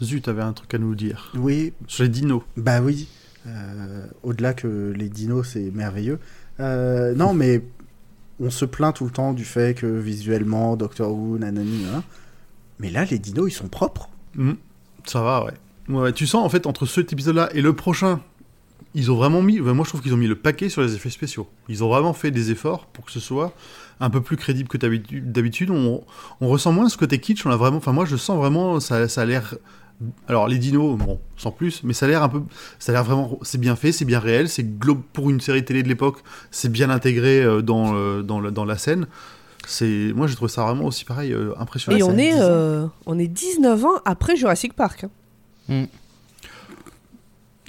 [0.01, 1.31] Zut, t'avais un truc à nous dire.
[1.35, 2.41] Oui, Sur les dinos.
[2.57, 3.07] bah oui.
[3.47, 6.19] Euh, Au-delà que les dinos, c'est merveilleux.
[6.59, 7.61] Euh, non, mais
[8.39, 12.03] on se plaint tout le temps du fait que visuellement, Doctor Who, nanani, hein.
[12.79, 14.09] Mais là, les dinos, ils sont propres.
[14.35, 14.53] Hmm,
[15.05, 15.53] Ça va, ouais.
[15.89, 18.19] Ouais, Tu sens, en fait, entre cet épisode-là et le prochain,
[18.95, 19.59] ils ont vraiment mis...
[19.59, 21.47] moi, je trouve qu'ils ont mis le paquet sur les effets spéciaux.
[21.67, 23.53] Ils ont vraiment fait des efforts pour que ce soit
[23.99, 25.69] un peu plus crédible que d'habitu- d'habitude.
[25.71, 26.03] On,
[26.41, 27.45] on ressent moins ce côté kitsch.
[27.45, 27.77] On a vraiment...
[27.77, 28.79] Enfin, moi, je sens vraiment...
[28.79, 29.55] Ça, ça a l'air...
[30.27, 32.41] Alors, les dinos, bon, sans plus, mais ça a l'air un peu...
[32.79, 33.37] Ça a l'air vraiment...
[33.41, 34.47] C'est bien fait, c'est bien réel.
[34.49, 34.63] C'est
[35.13, 36.19] Pour une série télé de l'époque,
[36.51, 39.07] c'est bien intégré euh, dans, euh, dans, le- dans la scène.
[39.65, 40.11] C'est...
[40.15, 41.97] Moi, je trouve ça vraiment aussi pareil, euh, impressionnant.
[41.97, 42.39] et on est, 10 ans.
[42.41, 45.05] euh, on est 19 ans après Jurassic Park.
[45.69, 45.85] Hein.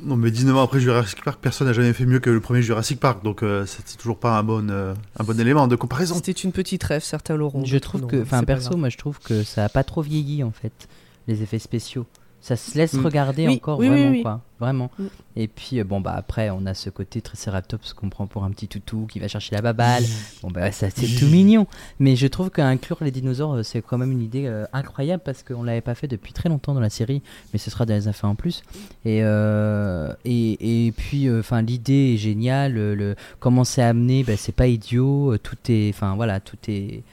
[0.03, 2.61] Non, mais 19 ans après Jurassic Park, personne n'a jamais fait mieux que le premier
[2.63, 6.17] Jurassic Park, donc euh, c'est toujours pas un bon, euh, un bon élément de comparaison.
[6.17, 7.65] C'était une petite rêve, certains l'auront.
[7.65, 10.43] Je trouve Non, que, enfin perso, moi je trouve que ça a pas trop vieilli
[10.43, 10.89] en fait,
[11.29, 12.07] les effets spéciaux.
[12.47, 13.05] Ça se laisse Mm.
[13.07, 14.21] regarder Oui, encore oui, vraiment oui.
[14.23, 14.91] quoi, vraiment.
[14.99, 15.05] Mm.
[15.37, 18.51] Et puis euh, bon bah après on a ce côté Triceratops qu'on prend pour un
[18.51, 20.05] petit toutou qui va chercher la baballe.
[20.43, 21.67] Bon bah ça c'est tout mignon.
[22.01, 25.43] Mais je trouve qu'inclure les dinosaures euh, c'est quand même une idée euh, incroyable parce
[25.43, 27.23] qu'on l'avait pas fait depuis très longtemps dans la série,
[27.55, 28.63] mais ce sera dans les affaires en plus.
[29.07, 34.37] Et euh, et, et puis enfin l'idée est géniale, le, le- comment c'est amené, bah,
[34.37, 37.05] c'est pas idiot, tout est, enfin voilà tout est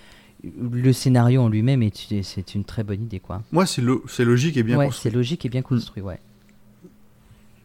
[0.43, 3.43] le scénario en lui-même est c'est une très bonne idée quoi.
[3.51, 5.09] Moi, c'est lo- c'est logique et bien ouais, construit.
[5.11, 6.19] c'est logique et bien construit, ouais.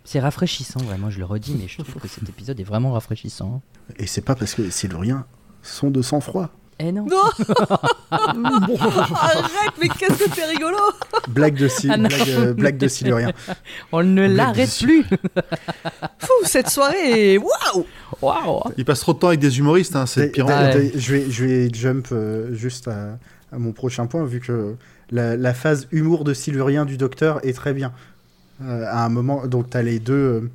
[0.04, 3.60] C'est rafraîchissant, vraiment, je le redis, mais je trouve que cet épisode est vraiment rafraîchissant.
[3.96, 5.26] Et c'est pas parce que les Siluriens
[5.62, 6.50] sont de sang-froid.
[6.78, 7.06] Eh non.
[7.06, 7.22] Non.
[8.10, 10.76] Arrête, mais qu'est-ce que c'est rigolo.
[11.28, 13.32] Blague de, Sil- Ah blague, euh, blague de Silurien.
[13.92, 15.04] On ne l'arrête plus.
[16.18, 17.38] Fou, cette soirée est...
[17.38, 17.86] Waouh.
[18.20, 18.60] Waouh.
[18.76, 20.46] Il passe trop de temps avec des humoristes, hein, c'est pire.
[20.48, 20.92] Ah ouais.
[20.94, 23.18] je, vais, je vais jump euh, juste à,
[23.52, 24.74] à mon prochain point, vu que
[25.10, 27.92] la, la phase humour de Silurien du docteur est très bien.
[28.62, 30.50] Euh, à un moment, donc t'as les deux,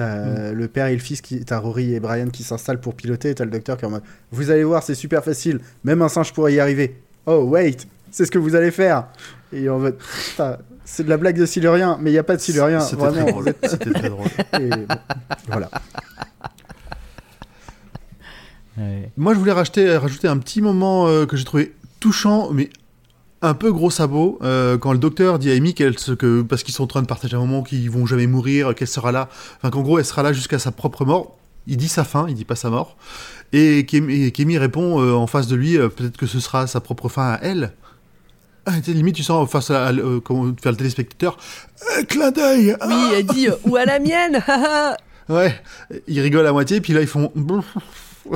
[0.00, 3.30] t'as le père et le fils, qui, t'as Rory et Brian qui s'installent pour piloter,
[3.30, 6.00] et t'as le docteur qui est en mode Vous allez voir, c'est super facile, même
[6.02, 6.96] un singe pourrait y arriver.
[7.26, 7.76] Oh, wait,
[8.10, 9.06] c'est ce que vous allez faire.
[9.52, 9.96] Et en mode
[10.84, 12.80] C'est de la blague de Silurien, mais il n'y a pas de Silurien.
[12.80, 13.48] C'était Vraiment, très drôle.
[13.48, 14.26] êtes- C'était très drôle.
[14.60, 14.86] et bon,
[15.48, 15.70] voilà.
[18.78, 19.10] Ouais.
[19.16, 22.70] Moi, je voulais rajouter, rajouter un petit moment euh, que j'ai trouvé touchant, mais
[23.42, 26.74] un peu gros sabot, euh, quand le docteur dit à Amy qu'elle, que, parce qu'ils
[26.74, 29.70] sont en train de partager un moment, qu'ils vont jamais mourir, qu'elle sera là, enfin
[29.70, 31.36] qu'en gros, elle sera là jusqu'à sa propre mort.
[31.66, 32.96] Il dit sa fin, il dit pas sa mort.
[33.52, 37.08] Et qu'Amy répond euh, en face de lui, euh, peut-être que ce sera sa propre
[37.08, 37.72] fin à elle.
[38.66, 41.38] Ah, limite, tu sens face à, à- comment faire le téléspectateur,
[41.98, 42.76] un clin d'œil.
[42.80, 44.42] ah Oui, elle dit Ou à la mienne.
[45.28, 45.54] Ouais,
[46.08, 47.30] ils rigolent à moitié, puis là ils font.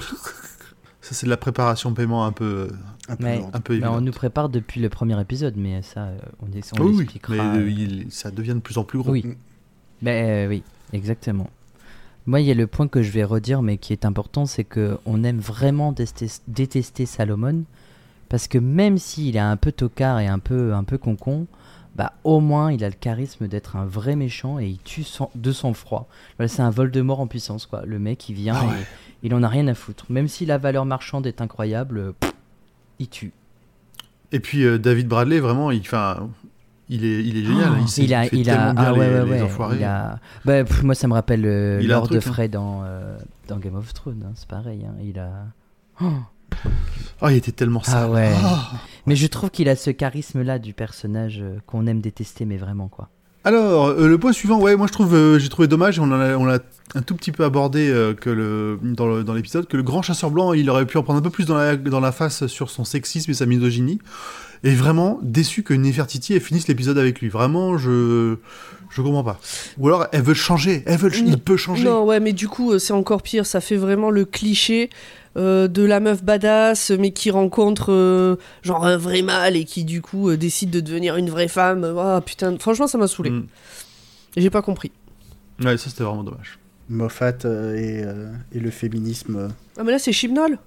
[1.01, 2.69] Ça, c'est de la préparation paiement un peu,
[3.09, 3.51] Un peu Mais- lourd.
[3.53, 6.73] un peu Mais on nous prépare depuis le premier épisode, mais ça, euh, on, est,
[6.79, 7.07] on oui,
[7.61, 9.11] mais il- ça devient de plus en plus gros.
[9.11, 9.25] Oui.
[10.07, 10.62] Euh, oui,
[10.93, 11.49] exactement.
[12.27, 14.64] Moi, il y a le point que je vais redire, mais qui est important, c'est
[14.64, 17.64] que on aime vraiment détester, détester Salomon,
[18.31, 21.47] parce que même s'il est un peu tocard et un peu un peu concon,
[21.97, 25.31] bah au moins il a le charisme d'être un vrai méchant et il tue sans-
[25.35, 26.09] de sang froid.
[26.38, 27.83] Voilà, c'est un Voldemort en puissance, quoi.
[27.87, 28.85] Le mec, il vient Ah et
[29.27, 30.07] il en a rien à foutre.
[30.09, 32.33] Même si la valeur marchande est incroyable, pff,
[32.99, 33.33] il tue.
[34.33, 35.83] Et puis euh, David Bradley, vraiment, il,
[36.88, 37.73] Il est, il est génial.
[37.81, 39.77] il, sait- il a, fait il a, ah ouais, les, ouais, les ouais, enfoirés.
[39.79, 42.33] il a- bah, pff, moi ça me rappelle euh, Il a Lord truc, hein.
[42.33, 43.17] Frey dans, euh,
[43.49, 44.85] dans Game of Thrones, hein, c'est pareil.
[44.87, 45.31] hein, il a.
[46.01, 46.13] Oh.
[47.23, 48.11] Oh, il était tellement Ah sale.
[48.11, 48.33] ouais.
[48.45, 48.73] Ah.
[49.07, 52.88] Mais je trouve qu'il a ce charisme-là du personnage euh, qu'on aime détester, mais vraiment
[52.88, 53.09] quoi.
[53.45, 56.19] Alors, euh, le point suivant, ouais, moi je trouve, euh, j'ai trouvé dommage, on en
[56.21, 56.61] a- on l'a
[56.95, 60.01] un tout petit peu abordé euh, que le, dans le- dans l'épisode, que le grand
[60.03, 62.47] chasseur blanc, il aurait pu en prendre un peu plus dans la, dans la face
[62.47, 63.99] sur son sexisme et sa misogynie.
[64.63, 67.29] Et vraiment déçu que Nefertiti finisse l'épisode avec lui.
[67.29, 68.37] Vraiment, je
[68.88, 69.38] je comprends pas.
[69.77, 71.85] Ou alors, elle veut changer, elle veut, il peut changer.
[71.85, 73.45] Non, ouais, mais du coup, euh, c'est encore pire.
[73.45, 74.88] Ça fait vraiment le cliché
[75.37, 79.85] euh, de la meuf badass, mais qui rencontre euh, genre un vrai mâle et qui,
[79.85, 81.85] du coup, euh, décide de devenir une vraie femme.
[81.99, 83.31] Ah putain, franchement, ça m'a saoulé.
[83.31, 83.47] Mm.
[84.37, 84.91] J'ai pas compris.
[85.63, 86.59] Ouais, ça c'était vraiment dommage.
[86.89, 89.49] Moffat euh, et, euh, et le féminisme.
[89.79, 90.59] Ah, mais là, c'est Chibnall?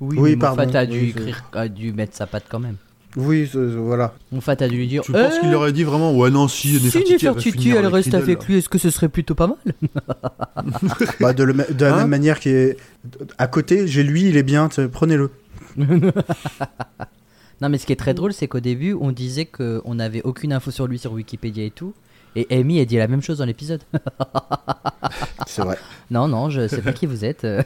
[0.00, 2.44] Oui, Oui, mais pardon, Moffat a dû, oui, je- écrire, a dû mettre sa patte
[2.48, 2.76] quand même.
[3.16, 4.14] Oui, voilà.
[4.30, 6.98] Moffat a dû lui dire Tu penses qu'il aurait dit vraiment, ouais, non, si, Si
[7.10, 9.56] Nefertiti, elle, reste avec lui, est-ce que ce serait plutôt pas mal
[11.20, 12.76] Bah, de, la Hein même manière qui est
[13.38, 15.30] à côté, j'ai lui, il est bien, prenez-le.
[17.62, 20.52] Non, mais ce qui est très drôle, c'est qu'au début, on disait qu'on n'avait aucune
[20.52, 21.94] info sur lui sur Wikipédia et tout.
[22.38, 23.80] Et Amy a dit la même chose dans l'épisode.
[25.46, 25.78] C'est vrai.
[26.10, 27.44] non, non, je sais pas qui vous êtes.
[27.44, 27.62] euh,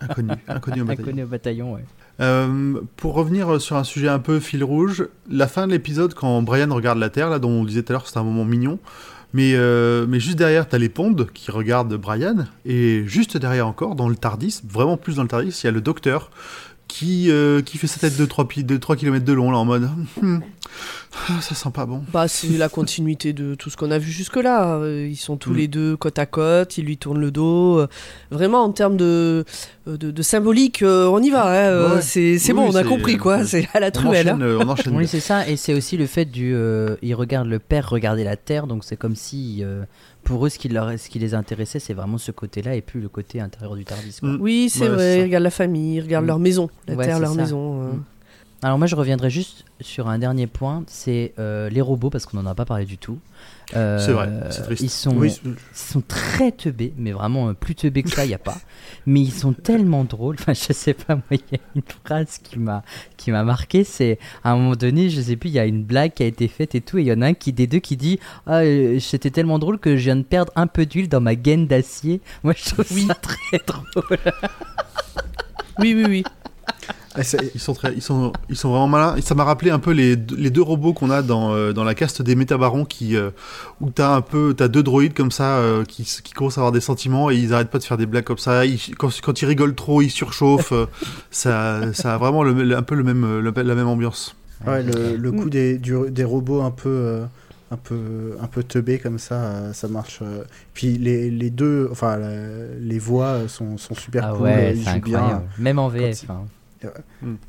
[0.00, 1.02] Inconnu, inconnu au bataillon.
[1.08, 1.84] Inconnu au bataillon, ouais.
[2.20, 6.42] Euh, pour revenir sur un sujet un peu fil rouge, la fin de l'épisode, quand
[6.42, 8.78] Brian regarde la Terre, là, dont on disait tout à l'heure, c'est un moment mignon.
[9.32, 12.44] Mais, euh, mais juste derrière, t'as les pondes qui regardent Brian.
[12.66, 15.72] Et juste derrière encore, dans le Tardis, vraiment plus dans le Tardis, il y a
[15.72, 16.30] le docteur
[16.88, 19.64] qui, euh, qui fait sa tête de 3, de 3 km de long, là, en
[19.64, 19.88] mode
[20.20, 20.38] Hmm,
[21.28, 22.02] ah, ça sent pas bon.
[22.12, 24.74] Bah, c'est la continuité de tout ce qu'on a vu jusque-là.
[24.76, 25.56] Euh, Ils sont tous Mm.
[25.56, 27.78] les deux côte à côte, ils lui tournent le dos.
[27.80, 27.88] Euh,
[28.30, 29.44] Vraiment, en termes de,
[29.86, 31.46] de, de symbolique, on y va.
[31.46, 31.94] hein.
[31.96, 32.02] Ouais.
[32.02, 33.38] C'est c'est Oui, bon, on a compris, quoi.
[33.40, 34.30] on- C'est à la On truelle.
[34.30, 34.58] enchaîne, hein.
[34.60, 34.96] on enchaîne.
[34.96, 35.48] Oui, c'est ça.
[35.48, 36.52] Et c'est aussi le fait du.
[36.54, 39.60] euh, ils regardent le père regarder la terre, donc c'est comme si.
[39.62, 39.84] euh,
[40.24, 43.00] pour eux, ce qui, leur, ce qui les intéressait, c'est vraiment ce côté-là et plus
[43.00, 44.16] le côté intérieur du Tardis.
[44.20, 44.30] quoi.
[44.30, 44.38] Mm.
[44.40, 45.18] Oui, c'est Ouais, vrai.
[45.20, 46.28] Ils regardent la famille, ils regardent Mm.
[46.28, 46.70] leur maison.
[46.88, 47.36] La Ouais, terre, leur ça.
[47.42, 47.82] maison.
[47.82, 47.92] euh.
[48.64, 52.38] Alors moi je reviendrai juste sur un dernier point, c'est euh, les robots parce qu'on
[52.42, 53.18] n'en a pas parlé du tout.
[53.76, 54.82] Euh, C'est vrai, c'est triste.
[54.82, 58.28] Ils sont, Oui, ils sont très teubés, mais vraiment euh, plus teubés que ça, il
[58.28, 58.56] n'y a pas.
[59.06, 60.36] Mais ils sont tellement drôles.
[60.40, 62.82] Enfin, je sais pas, moi, il y a une phrase qui m'a
[63.18, 63.84] qui m'a marqué.
[63.84, 66.26] C'est à un moment donné, je sais plus, il y a une blague qui a
[66.26, 68.18] été faite et tout, et il y en a un qui des deux qui dit
[68.46, 68.62] ah
[68.98, 72.22] c'était tellement drôle que je viens de perdre un peu d'huile dans ma gaine d'acier.
[72.42, 74.18] Moi, je trouve ça très drôle.
[75.80, 76.24] Oui, oui, oui.
[77.16, 77.20] Ah,
[77.54, 79.14] Ils sont, très, ils, sont, ils sont vraiment malins.
[79.16, 81.72] Et ça m'a rappelé un peu les, deux- les deux robots qu'on a dans, euh,
[81.72, 83.30] dans la caste des métabarons qui, euh,
[83.80, 86.72] où t'as un peu, t'as deux droïdes comme ça euh, qui, qui commencent à avoir
[86.72, 88.66] des sentiments et ils arrêtent pas de faire des blagues comme ça.
[88.66, 90.72] Ils- quand, quand ils rigolent trop, ils surchauffent.
[90.72, 90.86] euh,
[91.30, 94.34] ça, ça a vraiment le, le- un peu le même, le- la même ambiance.
[94.66, 95.40] ouais, le, le Mm.
[95.40, 97.24] coup des, du- des robots un peu, euh,
[97.70, 100.20] un peu, un peu teubés comme ça, ça marche.
[100.74, 102.18] Puis les, les deux, enfin
[102.80, 105.42] les voix sont, sont super Ah cool, ouais, ils bien.
[105.58, 106.24] Même en Quand VF.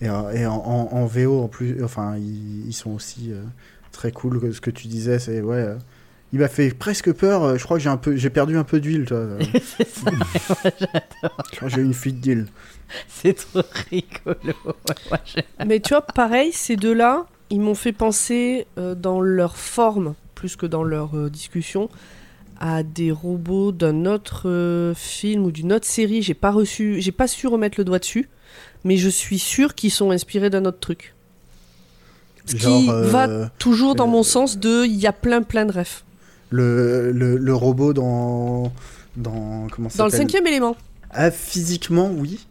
[0.02, 3.42] Et, euh, et en, en- en VO en plus, enfin ils, ils sont aussi euh,
[3.92, 4.54] très cool.
[4.54, 5.56] Ce que tu disais, c'est ouais.
[5.58, 5.76] euh,
[6.34, 7.44] il m'a fait presque peur.
[7.44, 9.06] euh, Je crois que j'ai un peu, j'ai perdu un peu d'huile.
[9.06, 9.18] toi.
[9.18, 9.40] euh.
[9.78, 10.12] c'est ça,
[11.68, 12.48] j'ai eu une fuite d'huile.
[13.08, 14.54] c'est trop rigolo.
[15.66, 20.56] Mais tu vois, pareil, ces deux-là, ils m'ont fait penser euh, dans leur forme, plus
[20.56, 21.90] que dans leur euh, discussion,
[22.60, 26.22] à des robots d'un autre euh, film ou d'une autre série.
[26.22, 28.30] J'ai pas reçu, j'ai pas su remettre le doigt dessus,
[28.86, 31.14] mais je suis sûr qu'ils sont inspirés d'un autre truc.
[32.46, 35.66] Ce qui euh, va toujours dans euh, mon sens de, il y a plein plein
[35.66, 36.06] de refs.
[36.52, 38.72] le, le, le robot dans
[39.18, 40.76] dans comment ça Dans le cinquième élément.
[41.12, 42.46] Ah, physiquement, oui.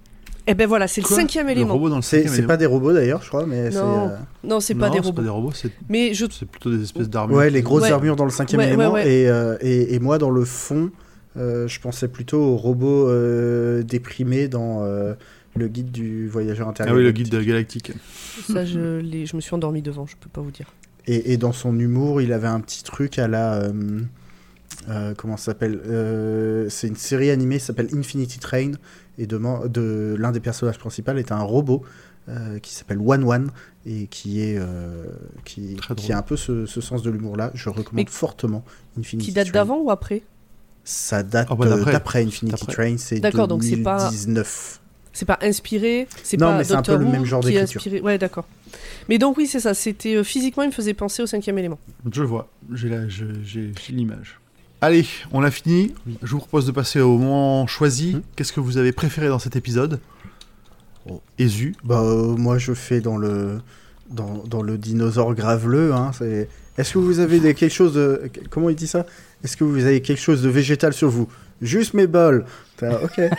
[0.47, 1.75] Eh ben voilà, c'est le cinquième Le élément.
[1.75, 4.09] robot dans le C'est pas des robots d'ailleurs, je crois, mais c'est Non.
[4.09, 5.23] euh, Non, c'est pas Non, des c'est robots.
[5.23, 7.37] des robots, c'est Mais je c'est plutôt des espèces d'armures.
[7.39, 7.93] ouais les grosses Ouais.
[7.93, 8.93] armures dans le cinquième Ouais, ouais, élément.
[8.93, 9.09] ouais.
[9.11, 10.91] Et, euh, et, et moi dans le fond,
[11.39, 15.15] euh, je pensais plutôt aux robots euh, déprimés dans euh,
[15.57, 16.97] le guide du voyageur Ah intérieur.
[16.97, 17.93] oui, le guide galactique.
[18.47, 20.73] ça, je, je me suis endormi devant, je peux pas vous dire.
[21.07, 23.55] Et, et dans son humour, il avait un petit truc à la.
[23.55, 24.01] euh,
[24.89, 28.73] euh, comment ça s'appelle Euh, C'est une série animée qui s'appelle Infinity Train.
[29.19, 29.39] Et de,
[29.69, 31.83] de, l'un des personnages principaux est un robot
[32.29, 33.51] euh, qui s'appelle One One
[33.87, 35.07] et qui, est, euh,
[35.45, 35.77] qui,
[36.11, 37.51] a un peu ce, ce sens de l'humour-là.
[37.55, 38.65] Je recommande Mais- fortement
[38.99, 39.53] Infinity Qui date Train.
[39.61, 40.23] d'avant ou après?
[40.83, 42.25] Ça date Ah bah, d'après.
[42.25, 42.67] Infinity.
[42.67, 44.81] Train, c'est D'accord, donc c'est pas- 2019.
[45.15, 47.61] C'est pas inspiré, c'est Non, pas mais c'est un peu le même genre qui est
[47.61, 48.01] inspiré.
[48.03, 48.45] Ouais, d'accord.
[49.09, 49.73] Mais donc oui, c'est ça.
[49.73, 51.79] C'était euh, physiquement, il me faisait penser au cinquième élément.
[52.13, 54.41] Je vois, j'ai la- je- j'ai j'ai l'image.
[54.81, 55.95] Allez, on a fini.
[56.23, 58.17] Je vous propose de passer au moment choisi.
[58.17, 58.23] Hmm.
[58.37, 60.01] Qu'est-ce que vous avez préféré dans cet épisode?
[61.09, 61.23] Oh.
[61.39, 61.75] Esu.
[61.85, 63.61] Bah, euh, moi, je fais dans le,
[64.11, 65.95] dans, dans le dinosaure graveleux.
[65.95, 68.23] Hein, c'est- Est-ce que vous avez des, quelque chose de...
[68.51, 69.07] Comment il dit ça?
[69.45, 71.29] Est-ce que vous avez quelque chose de végétal sur vous?
[71.63, 72.45] Juste mes bols.
[72.83, 73.21] Ok.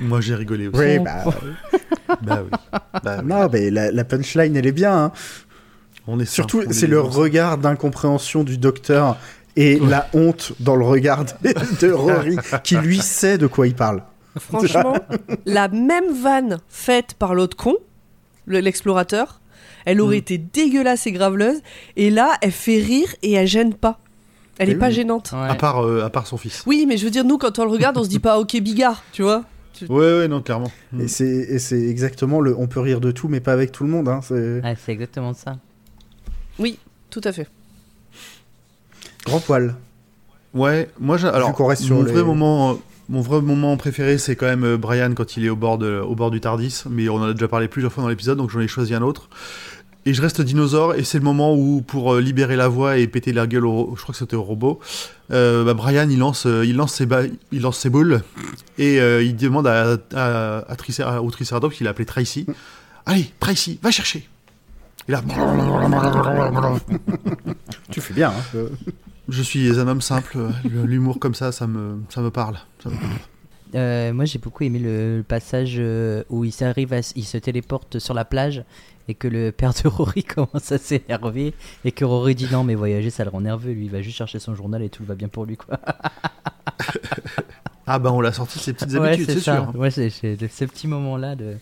[0.00, 0.78] Moi, j'ai rigolé aussi.
[0.78, 1.24] oui, bah,
[2.22, 2.50] Bah oui.
[3.02, 3.24] Bah oui.
[3.24, 4.96] non, mais la, la punchline, elle est bien.
[5.04, 5.12] hein.
[6.06, 9.16] On est Surtout, c'est le regard d'incompréhension du docteur
[9.56, 11.54] et la honte dans le regard de,
[11.86, 14.02] de Rory qui lui sait de quoi il parle.
[14.38, 14.96] Franchement,
[15.46, 17.76] la même vanne faite par l'autre con,
[18.46, 19.40] le- l'explorateur,
[19.84, 20.18] elle aurait Mm.
[20.18, 21.60] été dégueulasse et graveleuse.
[21.96, 23.98] Et là, elle fait rire et elle gêne pas.
[24.58, 25.32] Elle Eh est pas gênante.
[25.32, 25.48] Ouais.
[25.48, 26.62] À part, euh, à part son fils.
[26.66, 28.56] Oui, mais je veux dire, nous, quand on le regarde, on se dit pas, ok,
[28.60, 29.44] bigard, tu vois.
[29.88, 30.70] Ouais, ouais, non, clairement.
[31.00, 33.84] Et c'est et c'est exactement le on peut rire de tout, mais pas avec tout
[33.84, 34.08] le monde.
[34.08, 35.58] Hein, c'est c'est exactement ça.
[36.58, 36.78] Oui,
[37.10, 37.48] tout à fait.
[39.24, 39.74] grand poil.
[40.54, 44.18] Ouais, moi, j'ai- alors, qu'on reste sur mon les- vrai moment, mon vrai moment préféré,
[44.18, 46.82] c'est quand même euh, Brian quand il est au bord de, au bord du Tardis.
[46.90, 49.02] Mais on en a déjà parlé plusieurs fois dans l'épisode, donc j'en ai choisi un
[49.02, 49.30] autre.
[50.04, 53.06] Et je reste dinosaure, et c'est le moment où, pour euh, libérer la voix et
[53.06, 54.80] péter la gueule, au, je crois que c'était au robot,
[55.30, 57.22] euh, bah, Brian il lance, euh, il lance ses, ba-
[57.52, 58.22] il lance ses boules
[58.78, 62.46] et euh, il demande à, à, à Tricer- au Triceratops qu'il a appelé Tracy,
[63.06, 64.28] allez Tracy, va chercher.
[65.08, 65.22] Et là,
[67.90, 68.30] Tu fais bien.
[68.30, 68.58] hein,
[69.28, 72.56] je suis un homme simple, l'humour comme ça, ça me, ça me parle.
[72.82, 73.12] Ça me parle.
[73.74, 75.80] Euh, moi j'ai beaucoup aimé le, passage
[76.28, 78.64] où il à il se téléporte sur la plage
[79.08, 82.74] et que le père de Rory commence à s'énerver et que Rory dit non mais
[82.74, 85.14] voyager ça le rend nerveux lui il va juste chercher son journal et tout va
[85.14, 85.78] bien pour lui quoi.
[87.84, 89.72] Ah bah on l'a sorti de ses petites ouais habitudes, c'est sûr.
[89.74, 91.56] Ouais c'est ce petit moment là de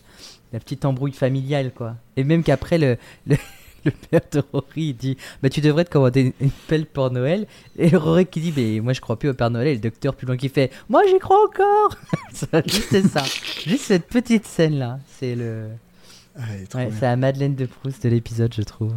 [0.53, 1.95] la petite embrouille familiale quoi.
[2.15, 3.37] Et même qu'après le, le
[3.83, 7.47] le père de Rory dit bah tu devrais te commander une, une pelle pour Noël
[7.77, 10.15] et Rory qui dit mais moi je crois plus au père Noël et le docteur
[10.15, 11.97] plus loin qui fait moi j'y crois encore.
[12.33, 13.23] C'est ça.
[13.65, 15.69] Juste cette petite scène là c'est le
[16.37, 16.41] Ah,
[16.75, 18.93] Ouais, c'est la Madeleine de Proust de l'épisode, je trouve.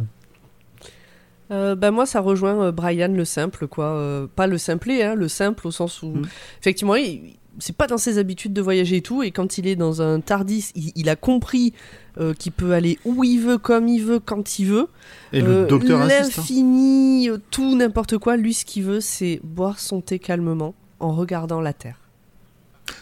[1.51, 3.85] Euh, bah moi, ça rejoint euh, Brian le simple, quoi.
[3.85, 6.21] Euh, pas le simplé, hein, le simple au sens où, Mm.
[6.59, 9.21] effectivement, il- c'est pas dans ses habitudes de voyager et tout.
[9.21, 11.73] Et quand il est dans un Tardis, il, il a compris
[12.17, 14.87] euh, qu'il peut aller où il veut, comme il veut, quand il veut.
[15.33, 16.07] Et Euh, le docteur hein.
[16.07, 18.37] L'infini, tout, n'importe quoi.
[18.37, 21.99] Lui, ce qu'il veut, c'est boire son thé calmement en regardant la Terre.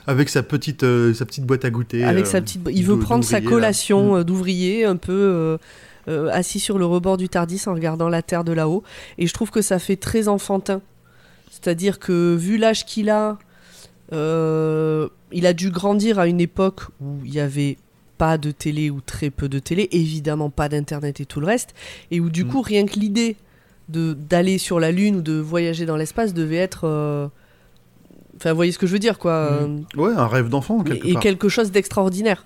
[0.08, 2.04] Avec sa petite, euh, sa petite boîte à goûter.
[2.04, 3.50] Avec euh, sa petite, il veut prendre sa là.
[3.50, 4.18] collation Mm.
[4.18, 5.58] euh, d'ouvrier, un peu euh,
[6.08, 8.84] euh, assis sur le rebord du Tardis en regardant la terre de là-haut.
[9.18, 10.82] Et je trouve que ça fait très enfantin.
[11.52, 13.38] C'est-à-dire que vu l'âge qu'il a,
[14.12, 17.78] euh, il a dû grandir à une époque où il y avait
[18.18, 21.74] pas de télé ou très peu de télé, évidemment pas d'internet et tout le reste,
[22.12, 22.48] et où du Mm.
[22.48, 23.36] coup rien que l'idée
[23.90, 27.28] de d'aller sur la lune ou de voyager dans l'espace devait être euh,
[28.38, 29.68] Enfin, vous voyez ce que je veux dire, quoi.
[29.68, 29.86] Mm.
[30.00, 31.22] Ouais, un rêve d'enfant, quelque et part.
[31.22, 32.46] quelque chose d'extraordinaire.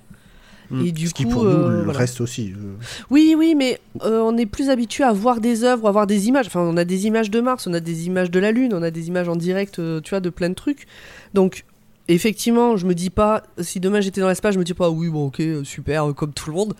[0.70, 0.86] Mm.
[0.86, 2.00] Et du Ce qui coup, pour nous euh, le voilà.
[2.00, 2.52] reste aussi.
[2.52, 2.74] euh.
[3.10, 6.28] Oui, oui, mais euh, on est plus habitué à voir des œuvres, à voir des
[6.28, 6.48] images.
[6.48, 8.84] Enfin, on a des images de Mars, on a des images de la Lune, on
[8.84, 10.86] a des images en direct, euh, tu vois, de plein de trucs.
[11.34, 11.64] Donc,
[12.10, 15.08] effectivement, je me dis pas, si demain j'étais dans l'espace, je me dis pas, oui,
[15.10, 16.76] bon, ok, super, euh, comme tout le monde.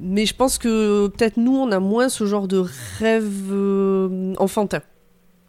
[0.00, 2.64] Mais je pense que peut-être nous, on a moins ce genre de
[2.98, 4.80] rêve euh, enfantin.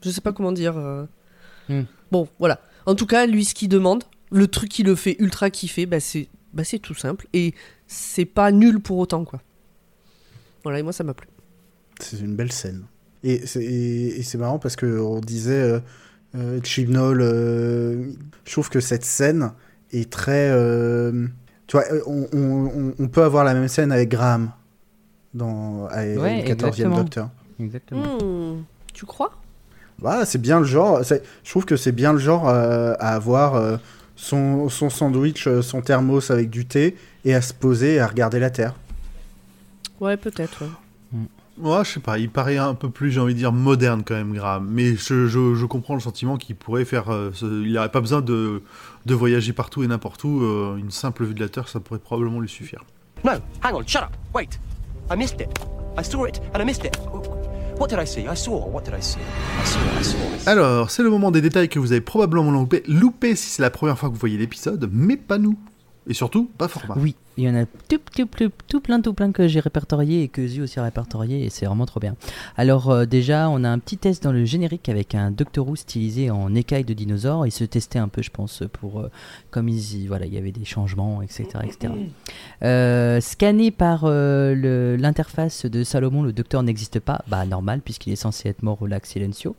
[0.04, 0.76] Je sais pas comment dire.
[0.78, 1.06] euh.
[2.16, 2.62] Bon, voilà.
[2.86, 6.00] En tout cas, lui, ce qu'il demande, le truc qui le fait ultra kiffer, bah,
[6.00, 7.28] c'est bah, c'est tout simple.
[7.34, 7.54] Et
[7.88, 9.42] c'est pas nul pour autant, quoi.
[10.64, 11.28] Voilà, et moi, ça m'a plu.
[12.00, 12.84] C'est une belle scène.
[13.24, 15.80] Et c'est et- et c'est marrant parce que on disait euh,
[16.36, 18.12] euh, Chibnall, euh,
[18.46, 19.52] je trouve que cette scène
[19.92, 20.50] est très.
[20.52, 21.28] euh,
[21.68, 24.52] tu vois, on, on- on- on peut avoir la même scène avec Graham
[25.34, 26.96] dans avec Ouais, le 14e exactement.
[26.96, 27.30] Docteur.
[27.60, 28.18] Exactement.
[28.22, 28.64] Hmm,
[28.94, 29.32] tu crois?
[30.00, 31.02] Voilà, c'est bien le genre.
[31.04, 33.78] Je trouve que c'est bien le genre euh, à avoir euh,
[34.16, 38.08] son, son sandwich, euh, son thermos avec du thé et à se poser et à
[38.08, 38.74] regarder la Terre.
[40.00, 40.64] Ouais, peut-être.
[40.64, 40.70] ouais.
[41.58, 44.16] Ouais, je sais pas, il paraît un peu plus, j'ai envie de dire, moderne quand
[44.16, 44.68] même, Graham.
[44.70, 47.10] Mais je, je- je comprends le sentiment qu'il pourrait faire.
[47.10, 48.62] euh, ce- il n'aurait pas besoin de,
[49.06, 50.42] de voyager partout et n'importe où.
[50.44, 52.84] euh, une simple vue de la Terre, ça pourrait probablement lui suffire.
[53.24, 53.32] No,
[53.64, 54.10] hang on, shut up.
[54.34, 54.60] Wait.
[55.10, 55.48] I missed it.
[55.98, 56.98] I saw it and I missed it.
[57.78, 58.22] What did I see?
[58.22, 58.66] I saw.
[58.72, 59.20] What did I see?
[59.20, 59.80] I saw.
[60.00, 60.50] I saw.
[60.50, 63.70] Alors, c'est le moment des détails que vous avez probablement loupé, loupé si c'est la
[63.70, 65.58] première fois que vous voyez l'épisode, mais pas nous.
[66.08, 66.96] Et surtout, pas format.
[66.98, 68.28] Oui, il y en a tout,
[68.82, 71.86] plein, tout plein que j'ai répertorié et que Zu aussi a répertorié et c'est vraiment
[71.86, 72.16] trop bien.
[72.56, 75.76] Alors euh, déjà, on a un petit test dans le générique avec un Doctor Who
[75.76, 77.46] stylisé en écaille de dinosaure.
[77.46, 79.12] Il se testait un peu, je pense, pour euh,
[79.52, 81.94] comme ils, voilà, il y avait des changements, etc., etc.
[82.64, 87.24] Euh, scanné par l'interface de Salomon, le Docteur n'existe pas.
[87.28, 89.56] Bah normal puisqu'il est censé être mort au lac Silencio.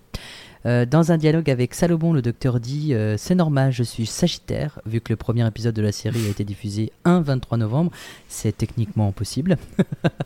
[0.67, 4.81] Euh, dans un dialogue avec Salomon, le docteur dit euh, C'est normal, je suis Sagittaire,
[4.85, 7.93] vu que le premier épisode de la série a été diffusé un 23 novembre.
[8.29, 9.59] C'est techniquement impossible.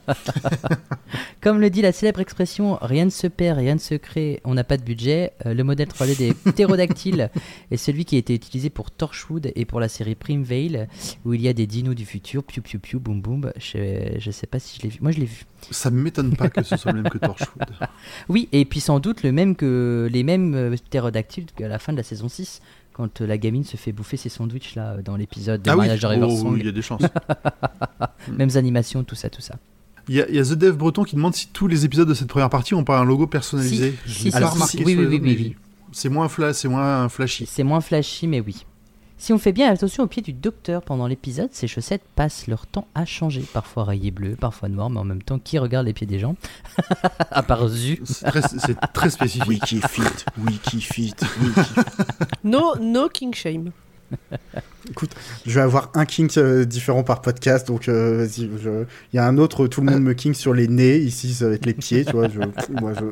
[1.43, 4.55] Comme le dit la célèbre expression Rien ne se perd, rien ne se crée, on
[4.55, 7.31] n'a pas de budget, euh, le modèle 3D des ptérodactyles
[7.71, 10.87] est celui qui a été utilisé pour Torchwood et pour la série Prime Veil,
[11.25, 13.53] où il y a des dinos du futur, piou piou piou, boum boum.
[13.59, 14.99] Je, je sais pas si je l'ai vu.
[15.03, 15.45] Moi, je l'ai vu.
[15.71, 17.67] Ça m'étonne pas que ce soit le même que Torchwood.
[18.29, 21.93] Oui, et puis sans doute le même que les mêmes euh, ptérodactyles qu'à la fin
[21.93, 22.61] de la saison 6,
[22.93, 25.77] quand euh, la gamine se fait bouffer ses sandwichs là euh, dans l'épisode de ah
[25.77, 27.03] Mariage Oh, oui, il y a des chances.
[28.33, 29.57] Mêmes animations, tout ça, tout ça.
[30.09, 32.09] Il y, a, il y a The Dev Breton qui demande si tous les épisodes
[32.09, 33.95] de cette première partie ont pas un logo personnalisé.
[34.07, 34.83] Si, si, l'ai si.
[34.85, 35.57] Oui, oui, oui, oui.
[35.93, 37.47] C'est moins, fla c'est moins flashy.
[37.47, 38.65] C'est moins flashy, mais oui.
[39.23, 42.67] Si on fait bien attention au pied du docteur pendant l'épisode, ses chaussettes passent leur
[42.67, 43.45] temps à changer.
[43.53, 46.37] Parfois rayées bleues, parfois noires, mais en même temps, qui regarde les pieds des gens
[47.31, 48.01] À part Zu.
[48.05, 48.41] C'est très,
[48.95, 49.47] très spécifique.
[49.47, 50.03] Wikifit,
[50.43, 51.81] Wikifit, Wikifit.
[52.45, 53.73] No, no king shame.
[55.45, 58.49] Je vais avoir un kink euh, différent par podcast, donc euh, vas-y.
[58.59, 61.35] je- Il y a un autre, tout le monde me kink sur les nez, ici
[61.35, 62.29] ça va être les pieds, tu vois.
[62.29, 62.39] Je,
[62.81, 63.05] moi, je,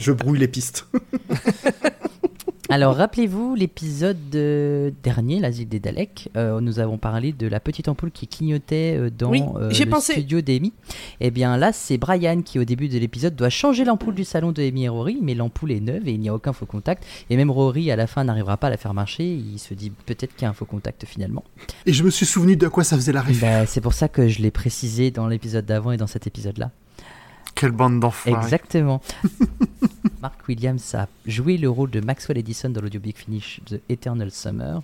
[0.00, 0.86] je brouille les pistes.
[2.70, 6.28] Alors, rappelez-vous l'épisode euh, dernier, l'asile des Daleks.
[6.36, 9.86] euh, nous avons parlé de la petite ampoule qui clignotait euh, dans Oui, euh, le
[9.86, 10.12] pensé.
[10.12, 10.74] studio d'Amy.
[11.20, 14.52] Eh bien, là, c'est Brian qui, au début de l'épisode, doit changer l'ampoule du salon
[14.52, 17.06] de Amy et Rory, mais l'ampoule est neuve et il n'y a aucun faux contact.
[17.30, 19.24] Et même Rory, à la fin, n'arrivera pas à la faire marcher.
[19.24, 21.44] Il se dit peut-être qu'il y a un faux contact finalement.
[21.86, 23.60] Et je me suis souvenu de quoi ça faisait la référence.
[23.60, 26.70] Bah, c'est pour ça que je l'ai précisé dans l'épisode d'avant et dans cet épisode-là.
[27.54, 28.38] Quelle bande d'enfants.
[28.40, 29.00] Exactement.
[30.20, 34.30] Mark Williams a joué le rôle de Maxwell Edison dans l'audio Big Finish The Eternal
[34.30, 34.80] Summer.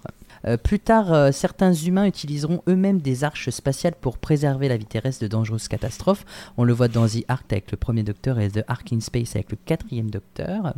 [0.47, 4.85] Euh, plus tard, euh, certains humains utiliseront eux-mêmes des arches spatiales pour préserver la vie
[4.85, 6.27] terrestre de dangereuses catastrophes.
[6.59, 9.35] On le voit dans The Ark avec le premier docteur et The Ark in Space
[9.37, 10.75] avec le quatrième docteur.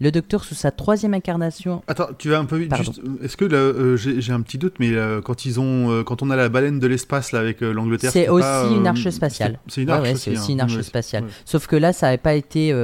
[0.00, 1.82] Le docteur sous sa troisième incarnation.
[1.88, 2.72] Attends, tu vas un peu vite.
[2.72, 4.92] Euh, Est-ce que euh, j'ai un petit doute, mais
[5.24, 8.42] quand ils ont, quand on a la baleine de l'espace là avec l'Angleterre, C'est aussi
[8.42, 9.58] pas, une arche spatiale.
[9.68, 10.22] C'est une Ouais, arche ouais, aussi.
[10.22, 10.54] c'est aussi hein.
[10.54, 11.24] une arche Ouais, spatiale.
[11.24, 11.30] ouais.
[11.44, 12.74] Sauf que là, ça n'avait pas été.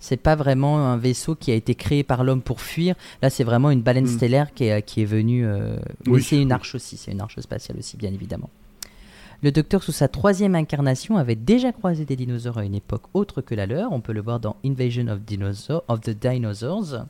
[0.00, 2.94] c'est pas vraiment un vaisseau qui a été créé par l'homme pour fuir.
[3.22, 4.16] Là, c'est vraiment une baleine Mm.
[4.18, 5.46] stellaire qui est, qui est venue.
[5.46, 6.96] euh, Oui, c'est une arche aussi.
[6.96, 8.50] C'est une arche spatiale aussi, bien évidemment.
[9.42, 13.40] Le docteur, sous sa troisième incarnation, avait déjà croisé des dinosaures à une époque autre
[13.40, 13.92] que la leur.
[13.92, 17.06] On peut le voir dans Invasion of, Dinosaur, of the Dinosaurs.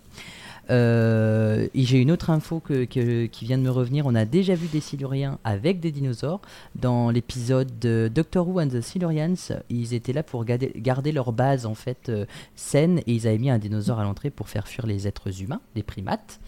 [0.70, 4.06] Euh, et j'ai une autre info que- que- qui vient de me revenir.
[4.06, 6.40] On a déjà vu des Siluriens avec des dinosaures.
[6.76, 9.34] Dans l'épisode de Doctor Who and the Silurians,
[9.70, 13.38] ils étaient là pour garder, garder leur base en fait euh, saine et ils avaient
[13.38, 16.38] mis un dinosaure à l'entrée pour faire fuir les êtres humains, les primates.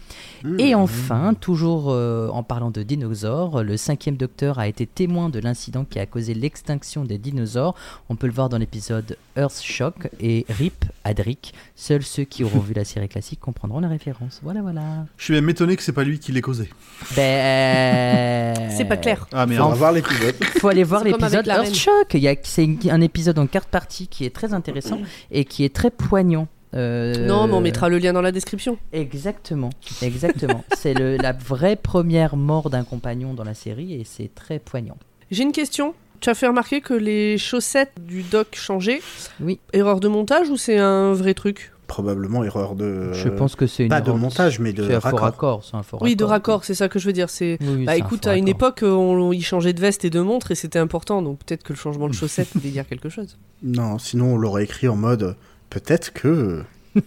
[0.59, 5.39] Et enfin, toujours euh, en parlant de dinosaures, le cinquième docteur a été témoin de
[5.39, 7.75] l'incident qui a causé l'extinction des dinosaures.
[8.09, 11.53] On peut le voir dans l'épisode Earth Shock et RIP Adric.
[11.75, 14.10] Seuls ceux qui auront vu la série classique comprendront la référence.
[14.41, 14.81] Voilà, voilà.
[15.17, 16.69] Je suis même étonné que c'est pas lui qui l'ait causé.
[17.15, 18.69] Ben...
[18.71, 19.27] C'est pas clair.
[19.33, 19.69] Ah On merde.
[19.69, 20.35] va voir l'épisode.
[20.59, 21.47] faut aller voir l'épisode.
[21.47, 22.17] Earthshock.
[22.43, 24.99] C'est un épisode en carte partie qui est très intéressant
[25.31, 26.47] et qui est très poignant.
[26.73, 28.77] Euh, Non, mais on mettra le lien dans la description.
[28.93, 29.69] Exactement,
[30.01, 30.63] exactement.
[30.77, 34.97] c'est la vraie première mort d'un compagnon dans la série et c'est très poignant.
[35.31, 35.93] J'ai une question.
[36.21, 39.01] Tu as fait remarquer que les chaussettes du doc changeaient.
[39.41, 39.59] Oui.
[39.73, 41.71] Erreur de montage ou c'est un vrai truc?
[41.91, 43.11] Probablement erreur de.
[43.11, 45.21] Je pense que c'est une pas de erreur- montage, mais de c'est un faux raccord.
[45.23, 45.63] raccord.
[45.65, 46.63] c'est un faux Oui, de raccord.
[46.63, 47.29] c'est ça que je veux dire.
[47.29, 50.09] C'est Oui, oui, Bah écoute, à une époque, on, on- ils changeaient de veste et
[50.09, 53.09] de montre et c'était important, donc peut-être que le changement de chaussettes voulait dire quelque
[53.09, 53.37] chose.
[53.63, 55.35] Non, sinon on l'aurait écrit en mode.
[55.69, 56.63] Peut-être que.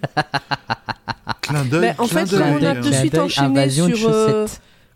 [1.41, 1.81] Clin d'œil.
[1.81, 4.47] Mais en clin fait, d'œil, on a de suite enchaîné de sur, euh.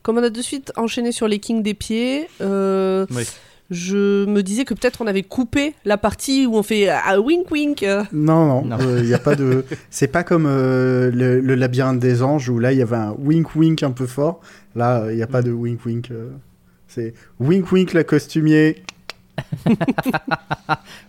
[0.02, 3.24] Comme on a de suite enchaîné sur les kings des pieds, euh, Oui.
[3.70, 7.50] Je me disais que peut-être on avait coupé la partie où on fait ah, wink
[7.50, 7.82] wink.
[7.82, 8.02] euh.
[8.12, 8.96] Non, non, Non.
[8.98, 9.64] il n'y a pas de.
[9.90, 13.14] C'est pas comme euh, le, le labyrinthe des anges où là il y avait un
[13.18, 14.40] wink wink un peu fort.
[14.74, 16.10] Là, il n'y a pas de wink wink.
[16.10, 16.30] euh,
[16.86, 18.82] C'est wink wink la costumier.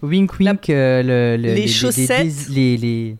[0.02, 1.02] Wink wink, euh,
[1.38, 2.48] le- le- Les chaussettes.
[2.50, 3.16] les, les,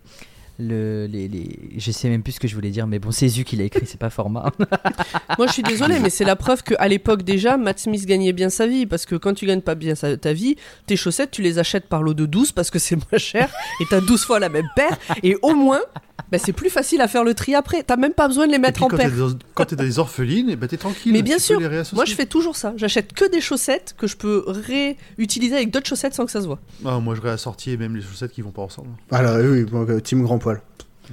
[0.60, 3.28] le- les- les- je sais même plus ce que je voulais dire, mais bon, c'est
[3.28, 4.52] Zu qui l'a écrit, c'est pas format.
[5.38, 8.50] Moi, je suis désolée, mais c'est la preuve qu'à l'époque déjà, Matt Smith gagnait bien
[8.50, 8.86] sa vie.
[8.86, 10.56] Parce que quand tu gagnes pas bien ta vie,
[10.86, 13.50] tes chaussettes, tu les achètes par lot de 12 parce que c'est moins cher
[13.80, 14.98] et t'as 12 fois la même paire.
[15.24, 15.82] Et au moins,
[16.32, 17.84] bah, c'est plus facile à faire le tri après.
[17.84, 19.28] T'as même pas besoin de les Et mettre puis, en quand t'es paire.
[19.28, 21.12] des, quand t'es des orphelines, eh ben, t'es tranquille.
[21.14, 21.94] Mais bien tu peux sûr.
[21.94, 22.74] Moi, je fais toujours ça.
[22.78, 26.48] J'achète que des chaussettes que je peux réutiliser avec d'autres chaussettes sans que ça se
[26.48, 26.60] voit.
[26.86, 28.90] Ah, moi, je réassortis même les chaussettes qui vont pas ensemble.
[29.10, 30.62] Voilà, oui, euh, team grand poil.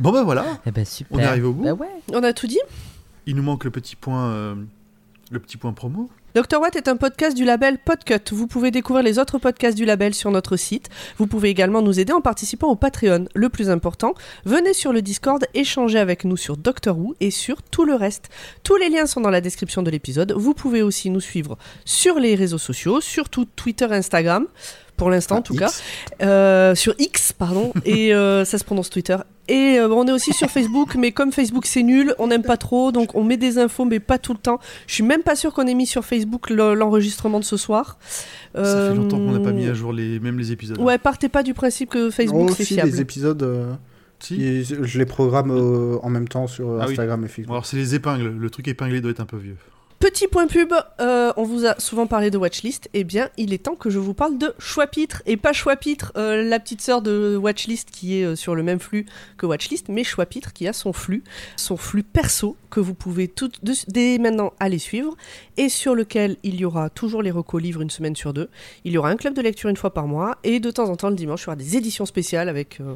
[0.00, 0.60] Bon, bah voilà.
[0.64, 1.18] Eh ben super.
[1.18, 1.64] On est arrivé au bout.
[1.64, 1.88] Bah ouais.
[2.12, 2.60] On a tout dit
[3.26, 4.54] Il nous manque le petit point, euh,
[5.30, 6.08] le petit point promo.
[6.34, 8.32] Dr Watt est un podcast du label Podcut.
[8.32, 10.88] Vous pouvez découvrir les autres podcasts du label sur notre site.
[11.16, 13.26] Vous pouvez également nous aider en participant au Patreon.
[13.34, 14.14] Le plus important,
[14.44, 18.28] venez sur le Discord échanger avec nous sur Doctor Who et sur tout le reste.
[18.62, 20.32] Tous les liens sont dans la description de l'épisode.
[20.36, 24.46] Vous pouvez aussi nous suivre sur les réseaux sociaux, surtout Twitter, Instagram
[24.96, 25.60] pour l'instant en tout X.
[25.60, 29.16] cas, Euh, sur X, pardon, et euh, ça se prononce Twitter.
[29.48, 32.56] Et euh, on est aussi sur Facebook, mais comme Facebook c'est nul, on n'aime pas
[32.58, 34.60] trop, donc on met des infos, mais pas tout le temps.
[34.86, 37.98] Je suis même pas sûr qu'on ait mis sur Facebook le- l'enregistrement de ce soir.
[38.54, 40.78] Ça fait longtemps qu'on n'a pas Euh, mis à jour les, même les épisodes.
[40.80, 42.90] Ouais, partez pas du principe que Facebook Oh, c'est si, fiable.
[42.90, 43.72] les épisodes, euh,
[44.20, 46.90] Si je les programme euh, en même temps sur Ah oui.
[46.92, 47.50] Instagram et Facebook.
[47.52, 48.34] alors c'est les épingles.
[48.38, 49.56] Le truc épinglé doit être un peu vieux.
[49.98, 53.64] Petit point pub, euh, on vous a souvent parlé de Watchlist, eh bien il est
[53.64, 57.36] temps que je vous parle de Choix-Pitre, et pas Choix-Pitre, euh, la petite sœur de
[57.36, 59.06] Watchlist qui est euh, sur le même flux
[59.38, 61.24] que Watchlist, mais Choix-Pitre qui a son flux,
[61.56, 63.50] son flux perso que vous pouvez tout,
[63.88, 65.16] dès maintenant aller suivre,
[65.56, 68.50] et sur lequel il y aura toujours les recos livres une semaine sur deux,
[68.84, 70.94] il y aura un club de lecture une fois par mois, et de temps en
[70.94, 72.80] temps le dimanche il y aura des éditions spéciales avec...
[72.80, 72.94] euh,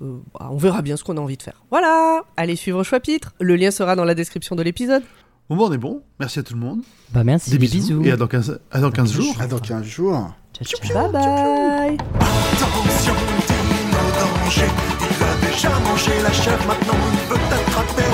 [0.00, 1.62] bah, on verra bien ce qu'on a envie de faire.
[1.70, 2.22] Voilà!
[2.36, 5.02] Allez suivre Choix-Pitre, le lien sera dans la description de l'épisode.
[5.50, 6.02] Bon, bon, on est bon.
[6.20, 6.80] Merci à tout le monde.
[7.12, 7.76] Bah merci, Des bisous.
[7.78, 8.02] bisous.
[8.04, 9.36] Et à dans 15, à dans 15 jours.
[9.38, 10.32] Ah, dans 15 jours.
[10.54, 10.80] Ciao, ciao.
[10.94, 13.14] Bye bye Attention,
[13.46, 14.70] Dino danger.
[15.00, 18.12] Il a déjà mangé la chèvre, maintenant il veut t'attraper.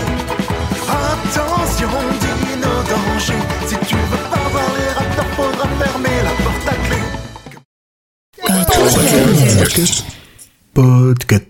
[0.89, 1.89] Attention,
[2.21, 3.39] Dino danger.
[3.67, 7.01] Si tu veux pas voir les raptors, faudra fermer la porte à clé.
[10.75, 11.50] Podcast.